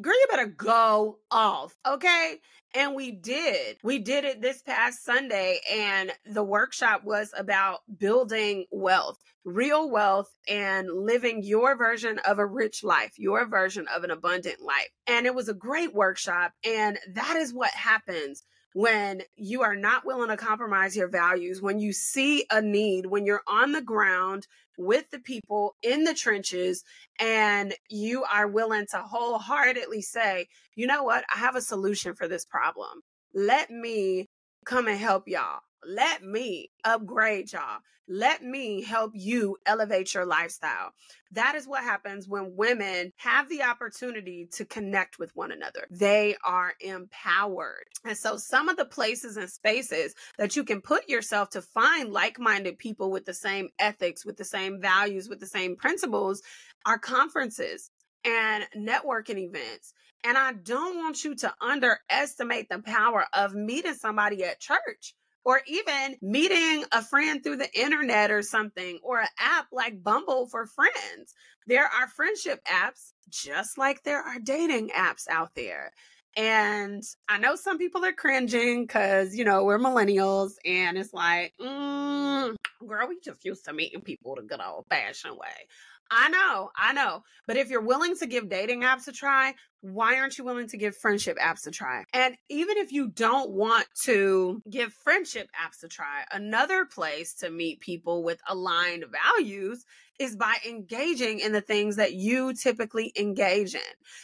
girl, 0.00 0.14
you 0.14 0.26
better 0.30 0.46
go 0.46 1.18
off, 1.30 1.74
okay? 1.86 2.38
And 2.74 2.94
we 2.94 3.12
did. 3.12 3.78
We 3.82 3.98
did 3.98 4.24
it 4.24 4.42
this 4.42 4.60
past 4.62 5.04
Sunday, 5.04 5.60
and 5.72 6.12
the 6.26 6.42
workshop 6.42 7.04
was 7.04 7.32
about 7.36 7.80
building 7.98 8.66
wealth, 8.70 9.18
real 9.44 9.90
wealth, 9.90 10.30
and 10.48 10.88
living 10.90 11.42
your 11.42 11.76
version 11.76 12.18
of 12.26 12.38
a 12.38 12.46
rich 12.46 12.84
life, 12.84 13.12
your 13.16 13.46
version 13.46 13.86
of 13.94 14.04
an 14.04 14.10
abundant 14.10 14.60
life. 14.60 14.90
And 15.06 15.24
it 15.26 15.34
was 15.34 15.48
a 15.48 15.54
great 15.54 15.94
workshop. 15.94 16.52
And 16.64 16.98
that 17.14 17.36
is 17.36 17.54
what 17.54 17.70
happens 17.70 18.42
when 18.76 19.22
you 19.36 19.62
are 19.62 19.74
not 19.74 20.04
willing 20.04 20.28
to 20.28 20.36
compromise 20.36 20.94
your 20.94 21.08
values, 21.08 21.62
when 21.62 21.78
you 21.78 21.94
see 21.94 22.44
a 22.50 22.60
need, 22.60 23.06
when 23.06 23.24
you're 23.24 23.40
on 23.48 23.72
the 23.72 23.80
ground 23.80 24.46
with 24.76 25.08
the 25.10 25.18
people 25.18 25.74
in 25.82 26.04
the 26.04 26.12
trenches 26.12 26.84
and 27.18 27.72
you 27.88 28.22
are 28.24 28.46
willing 28.46 28.84
to 28.90 28.98
wholeheartedly 28.98 30.02
say, 30.02 30.46
you 30.74 30.86
know 30.86 31.02
what, 31.02 31.24
I 31.34 31.38
have 31.38 31.56
a 31.56 31.62
solution 31.62 32.14
for 32.14 32.28
this 32.28 32.44
problem. 32.44 33.00
Let 33.32 33.70
me 33.70 34.28
come 34.66 34.88
and 34.88 34.98
help 34.98 35.26
y'all. 35.26 35.60
Let 35.86 36.24
me 36.24 36.70
upgrade 36.84 37.52
y'all. 37.52 37.78
Let 38.08 38.42
me 38.42 38.82
help 38.82 39.12
you 39.14 39.56
elevate 39.66 40.14
your 40.14 40.26
lifestyle. 40.26 40.92
That 41.32 41.54
is 41.54 41.66
what 41.66 41.84
happens 41.84 42.28
when 42.28 42.56
women 42.56 43.12
have 43.16 43.48
the 43.48 43.62
opportunity 43.62 44.48
to 44.54 44.64
connect 44.64 45.18
with 45.18 45.34
one 45.34 45.52
another. 45.52 45.86
They 45.90 46.36
are 46.44 46.74
empowered. 46.80 47.86
And 48.04 48.16
so, 48.16 48.36
some 48.36 48.68
of 48.68 48.76
the 48.76 48.84
places 48.84 49.36
and 49.36 49.48
spaces 49.48 50.14
that 50.38 50.56
you 50.56 50.64
can 50.64 50.80
put 50.80 51.08
yourself 51.08 51.50
to 51.50 51.62
find 51.62 52.12
like 52.12 52.38
minded 52.38 52.78
people 52.78 53.10
with 53.10 53.24
the 53.24 53.34
same 53.34 53.68
ethics, 53.78 54.26
with 54.26 54.36
the 54.36 54.44
same 54.44 54.80
values, 54.80 55.28
with 55.28 55.38
the 55.38 55.46
same 55.46 55.76
principles 55.76 56.42
are 56.84 56.98
conferences 56.98 57.90
and 58.24 58.64
networking 58.76 59.38
events. 59.38 59.94
And 60.24 60.36
I 60.36 60.52
don't 60.52 60.96
want 60.96 61.24
you 61.24 61.36
to 61.36 61.54
underestimate 61.60 62.68
the 62.68 62.80
power 62.80 63.26
of 63.32 63.54
meeting 63.54 63.94
somebody 63.94 64.42
at 64.42 64.58
church 64.58 65.14
or 65.46 65.60
even 65.68 66.16
meeting 66.20 66.84
a 66.90 67.00
friend 67.00 67.40
through 67.40 67.56
the 67.56 67.80
internet 67.80 68.32
or 68.32 68.42
something, 68.42 68.98
or 69.04 69.20
an 69.20 69.28
app 69.38 69.66
like 69.70 70.02
Bumble 70.02 70.48
for 70.48 70.66
friends. 70.66 71.34
There 71.68 71.84
are 71.84 72.08
friendship 72.08 72.58
apps 72.68 73.12
just 73.30 73.78
like 73.78 74.02
there 74.02 74.20
are 74.20 74.40
dating 74.40 74.88
apps 74.88 75.28
out 75.30 75.54
there. 75.54 75.92
And 76.36 77.04
I 77.28 77.38
know 77.38 77.54
some 77.54 77.78
people 77.78 78.04
are 78.04 78.12
cringing 78.12 78.82
because, 78.82 79.36
you 79.36 79.44
know, 79.44 79.62
we're 79.62 79.78
millennials 79.78 80.54
and 80.64 80.98
it's 80.98 81.14
like, 81.14 81.54
mm, 81.60 82.56
girl, 82.84 83.08
we 83.08 83.20
just 83.24 83.44
used 83.44 83.64
to 83.66 83.72
meeting 83.72 84.00
people 84.00 84.34
the 84.34 84.42
good 84.42 84.60
old 84.60 84.84
fashioned 84.90 85.36
way. 85.38 85.68
I 86.10 86.28
know, 86.28 86.70
I 86.76 86.92
know. 86.92 87.22
But 87.46 87.56
if 87.56 87.68
you're 87.68 87.80
willing 87.80 88.16
to 88.18 88.26
give 88.26 88.48
dating 88.48 88.82
apps 88.82 89.08
a 89.08 89.12
try, 89.12 89.54
why 89.80 90.18
aren't 90.18 90.38
you 90.38 90.44
willing 90.44 90.68
to 90.68 90.76
give 90.76 90.96
friendship 90.96 91.36
apps 91.38 91.66
a 91.66 91.70
try? 91.70 92.04
And 92.12 92.36
even 92.48 92.76
if 92.78 92.92
you 92.92 93.08
don't 93.08 93.50
want 93.50 93.86
to 94.04 94.62
give 94.70 94.92
friendship 94.92 95.48
apps 95.54 95.82
a 95.84 95.88
try, 95.88 96.24
another 96.32 96.84
place 96.84 97.34
to 97.34 97.50
meet 97.50 97.80
people 97.80 98.22
with 98.22 98.40
aligned 98.48 99.04
values 99.10 99.84
is 100.18 100.36
by 100.36 100.56
engaging 100.66 101.40
in 101.40 101.52
the 101.52 101.60
things 101.60 101.96
that 101.96 102.14
you 102.14 102.54
typically 102.54 103.12
engage 103.18 103.74
in. 103.74 103.80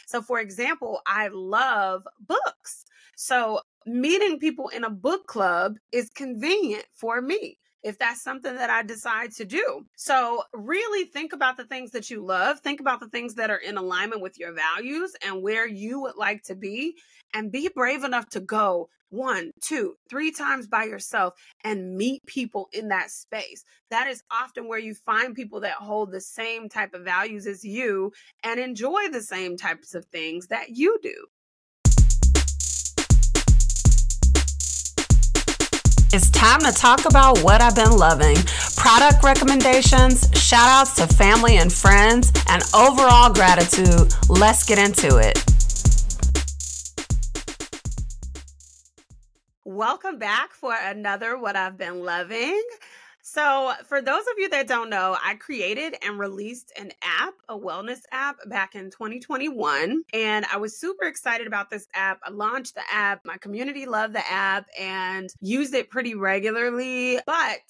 So, 0.07 0.21
for 0.21 0.39
example, 0.39 1.01
I 1.05 1.29
love 1.31 2.03
books. 2.19 2.85
So, 3.15 3.59
meeting 3.85 4.39
people 4.39 4.69
in 4.69 4.83
a 4.83 4.89
book 4.89 5.27
club 5.27 5.75
is 5.91 6.09
convenient 6.09 6.85
for 6.93 7.21
me 7.21 7.57
if 7.83 7.99
that's 7.99 8.23
something 8.23 8.55
that 8.55 8.69
I 8.69 8.81
decide 8.83 9.31
to 9.33 9.45
do. 9.45 9.85
So, 9.95 10.43
really 10.53 11.05
think 11.05 11.33
about 11.33 11.57
the 11.57 11.65
things 11.65 11.91
that 11.91 12.09
you 12.09 12.25
love, 12.25 12.59
think 12.61 12.79
about 12.79 12.99
the 12.99 13.09
things 13.09 13.35
that 13.35 13.49
are 13.49 13.57
in 13.57 13.77
alignment 13.77 14.21
with 14.21 14.39
your 14.39 14.53
values 14.53 15.15
and 15.25 15.43
where 15.43 15.67
you 15.67 15.99
would 16.01 16.15
like 16.15 16.43
to 16.43 16.55
be, 16.55 16.95
and 17.33 17.51
be 17.51 17.69
brave 17.73 18.03
enough 18.03 18.29
to 18.29 18.39
go 18.39 18.89
one, 19.13 19.51
two, 19.61 19.95
three 20.09 20.31
times 20.31 20.67
by 20.67 20.85
yourself 20.85 21.35
and 21.63 21.95
meet 21.95 22.25
people 22.25 22.67
in 22.73 22.87
that 22.87 23.11
space. 23.11 23.63
That 23.91 24.07
is 24.07 24.23
often 24.31 24.67
where 24.67 24.79
you 24.79 24.95
find 24.95 25.35
people 25.35 25.59
that 25.59 25.73
hold 25.73 26.11
the 26.11 26.21
same 26.21 26.67
type 26.67 26.95
of 26.95 27.03
values 27.03 27.45
as 27.45 27.63
you 27.63 28.11
and 28.43 28.59
enjoy 28.59 29.09
the 29.09 29.21
same 29.21 29.55
types 29.55 29.93
of 29.93 30.05
things 30.05 30.47
that 30.47 30.69
you 30.69 30.97
do. 31.03 31.27
It's 36.15 36.29
time 36.29 36.59
to 36.59 36.71
talk 36.71 37.05
about 37.05 37.39
what 37.39 37.59
I've 37.59 37.73
been 37.73 37.97
loving 37.97 38.35
product 38.77 39.23
recommendations, 39.23 40.29
shout 40.39 40.67
outs 40.67 40.95
to 40.97 41.07
family 41.07 41.57
and 41.57 41.73
friends, 41.73 42.31
and 42.49 42.61
overall 42.75 43.33
gratitude. 43.33 44.13
Let's 44.29 44.63
get 44.63 44.77
into 44.77 45.17
it. 45.17 45.43
Welcome 49.65 50.19
back 50.19 50.53
for 50.53 50.75
another 50.75 51.35
What 51.35 51.55
I've 51.55 51.79
Been 51.79 52.03
Loving. 52.03 52.61
So, 53.33 53.73
for 53.87 53.99
those 53.99 54.21
of 54.21 54.37
you 54.37 54.47
that 54.49 54.67
don't 54.67 54.91
know, 54.91 55.17
I 55.19 55.33
created 55.33 55.95
and 56.05 56.19
released 56.19 56.71
an 56.77 56.91
app, 57.01 57.33
a 57.49 57.57
wellness 57.57 58.01
app, 58.11 58.35
back 58.45 58.75
in 58.75 58.91
2021. 58.91 60.03
And 60.13 60.45
I 60.53 60.57
was 60.57 60.79
super 60.79 61.05
excited 61.05 61.47
about 61.47 61.71
this 61.71 61.87
app. 61.95 62.19
I 62.23 62.29
launched 62.29 62.75
the 62.75 62.83
app, 62.91 63.21
my 63.25 63.37
community 63.37 63.87
loved 63.87 64.13
the 64.13 64.31
app 64.31 64.67
and 64.79 65.31
used 65.41 65.73
it 65.73 65.89
pretty 65.89 66.13
regularly. 66.13 67.21
But 67.25 67.63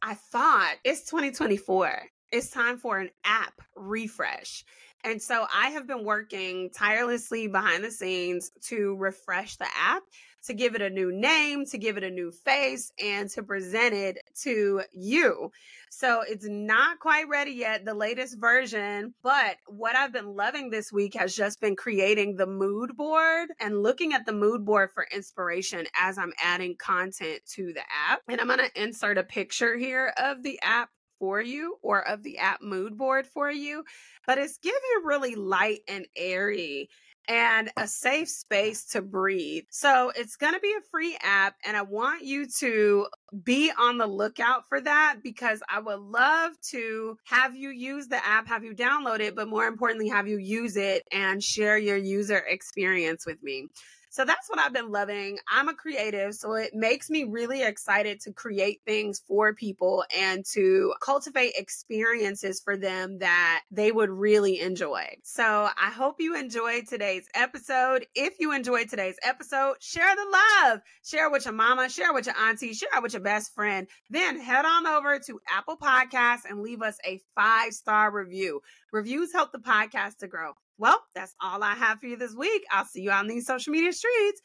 I 0.00 0.14
thought 0.14 0.76
it's 0.84 1.02
2024. 1.10 2.00
It's 2.32 2.48
time 2.48 2.78
for 2.78 2.98
an 2.98 3.10
app 3.22 3.60
refresh. 3.76 4.64
And 5.04 5.20
so 5.20 5.46
I 5.52 5.70
have 5.70 5.86
been 5.86 6.04
working 6.04 6.70
tirelessly 6.70 7.46
behind 7.46 7.84
the 7.84 7.90
scenes 7.90 8.50
to 8.68 8.94
refresh 8.96 9.56
the 9.56 9.68
app 9.76 10.02
to 10.44 10.54
give 10.54 10.74
it 10.74 10.82
a 10.82 10.90
new 10.90 11.12
name, 11.12 11.66
to 11.66 11.78
give 11.78 11.96
it 11.96 12.02
a 12.02 12.10
new 12.10 12.30
face, 12.30 12.92
and 13.02 13.28
to 13.30 13.42
present 13.42 13.94
it 13.94 14.18
to 14.42 14.82
you. 14.92 15.50
So 15.90 16.22
it's 16.26 16.46
not 16.48 16.98
quite 16.98 17.28
ready 17.28 17.52
yet, 17.52 17.84
the 17.84 17.94
latest 17.94 18.38
version. 18.38 19.14
But 19.22 19.56
what 19.66 19.96
I've 19.96 20.12
been 20.12 20.34
loving 20.34 20.70
this 20.70 20.92
week 20.92 21.14
has 21.14 21.34
just 21.34 21.60
been 21.60 21.76
creating 21.76 22.36
the 22.36 22.46
mood 22.46 22.96
board 22.96 23.50
and 23.60 23.82
looking 23.82 24.12
at 24.12 24.24
the 24.24 24.32
mood 24.32 24.64
board 24.64 24.90
for 24.94 25.06
inspiration 25.14 25.86
as 26.00 26.16
I'm 26.16 26.32
adding 26.42 26.76
content 26.76 27.40
to 27.54 27.72
the 27.72 27.82
app. 28.08 28.22
And 28.28 28.40
I'm 28.40 28.46
going 28.46 28.60
to 28.60 28.82
insert 28.82 29.18
a 29.18 29.22
picture 29.22 29.76
here 29.76 30.12
of 30.16 30.42
the 30.42 30.58
app 30.62 30.90
for 31.20 31.40
you 31.40 31.76
or 31.82 32.06
of 32.08 32.24
the 32.24 32.38
app 32.38 32.62
mood 32.62 32.98
board 32.98 33.28
for 33.28 33.48
you, 33.48 33.84
but 34.26 34.38
it's 34.38 34.58
giving 34.58 34.80
really 35.04 35.36
light 35.36 35.80
and 35.86 36.06
airy 36.16 36.88
and 37.28 37.70
a 37.76 37.86
safe 37.86 38.28
space 38.28 38.86
to 38.86 39.02
breathe. 39.02 39.62
So 39.70 40.10
it's 40.16 40.34
going 40.34 40.54
to 40.54 40.60
be 40.60 40.74
a 40.76 40.90
free 40.90 41.16
app, 41.22 41.54
and 41.64 41.76
I 41.76 41.82
want 41.82 42.24
you 42.24 42.46
to 42.58 43.06
be 43.44 43.70
on 43.78 43.98
the 43.98 44.06
lookout 44.06 44.68
for 44.68 44.80
that 44.80 45.18
because 45.22 45.62
I 45.68 45.78
would 45.78 46.00
love 46.00 46.52
to 46.70 47.16
have 47.26 47.54
you 47.54 47.70
use 47.70 48.08
the 48.08 48.26
app, 48.26 48.48
have 48.48 48.64
you 48.64 48.74
download 48.74 49.20
it, 49.20 49.36
but 49.36 49.48
more 49.48 49.66
importantly, 49.66 50.08
have 50.08 50.26
you 50.26 50.38
use 50.38 50.76
it 50.76 51.04
and 51.12 51.40
share 51.42 51.78
your 51.78 51.98
user 51.98 52.38
experience 52.38 53.24
with 53.24 53.40
me. 53.42 53.68
So 54.12 54.24
that's 54.24 54.50
what 54.50 54.58
I've 54.58 54.72
been 54.72 54.90
loving. 54.90 55.38
I'm 55.48 55.68
a 55.68 55.74
creative, 55.74 56.34
so 56.34 56.54
it 56.54 56.74
makes 56.74 57.10
me 57.10 57.22
really 57.22 57.62
excited 57.62 58.20
to 58.22 58.32
create 58.32 58.80
things 58.84 59.22
for 59.26 59.54
people 59.54 60.04
and 60.16 60.44
to 60.52 60.92
cultivate 61.00 61.52
experiences 61.56 62.60
for 62.60 62.76
them 62.76 63.18
that 63.20 63.62
they 63.70 63.92
would 63.92 64.10
really 64.10 64.58
enjoy. 64.58 65.06
So 65.22 65.44
I 65.44 65.90
hope 65.90 66.16
you 66.18 66.36
enjoyed 66.36 66.88
today's 66.88 67.28
episode. 67.34 68.04
If 68.16 68.34
you 68.40 68.52
enjoyed 68.52 68.88
today's 68.88 69.16
episode, 69.22 69.76
share 69.80 70.16
the 70.16 70.36
love. 70.64 70.80
Share 71.04 71.30
with 71.30 71.44
your 71.44 71.54
mama, 71.54 71.88
share 71.88 72.12
with 72.12 72.26
your 72.26 72.36
auntie, 72.36 72.74
share 72.74 73.00
with 73.00 73.12
your 73.12 73.22
best 73.22 73.54
friend. 73.54 73.86
Then 74.10 74.40
head 74.40 74.64
on 74.64 74.88
over 74.88 75.20
to 75.20 75.40
Apple 75.48 75.76
Podcasts 75.76 76.50
and 76.50 76.62
leave 76.62 76.82
us 76.82 76.98
a 77.06 77.20
five 77.36 77.72
star 77.72 78.10
review. 78.10 78.60
Reviews 78.92 79.32
help 79.32 79.52
the 79.52 79.58
podcast 79.58 80.18
to 80.18 80.26
grow. 80.26 80.54
Well, 80.80 80.98
that's 81.14 81.34
all 81.42 81.62
I 81.62 81.74
have 81.74 82.00
for 82.00 82.06
you 82.06 82.16
this 82.16 82.34
week. 82.34 82.64
I'll 82.72 82.86
see 82.86 83.02
you 83.02 83.10
on 83.10 83.26
these 83.26 83.46
social 83.46 83.70
media 83.70 83.92
streets. 83.92 84.40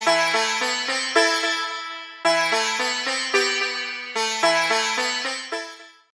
Bye. 0.00 0.72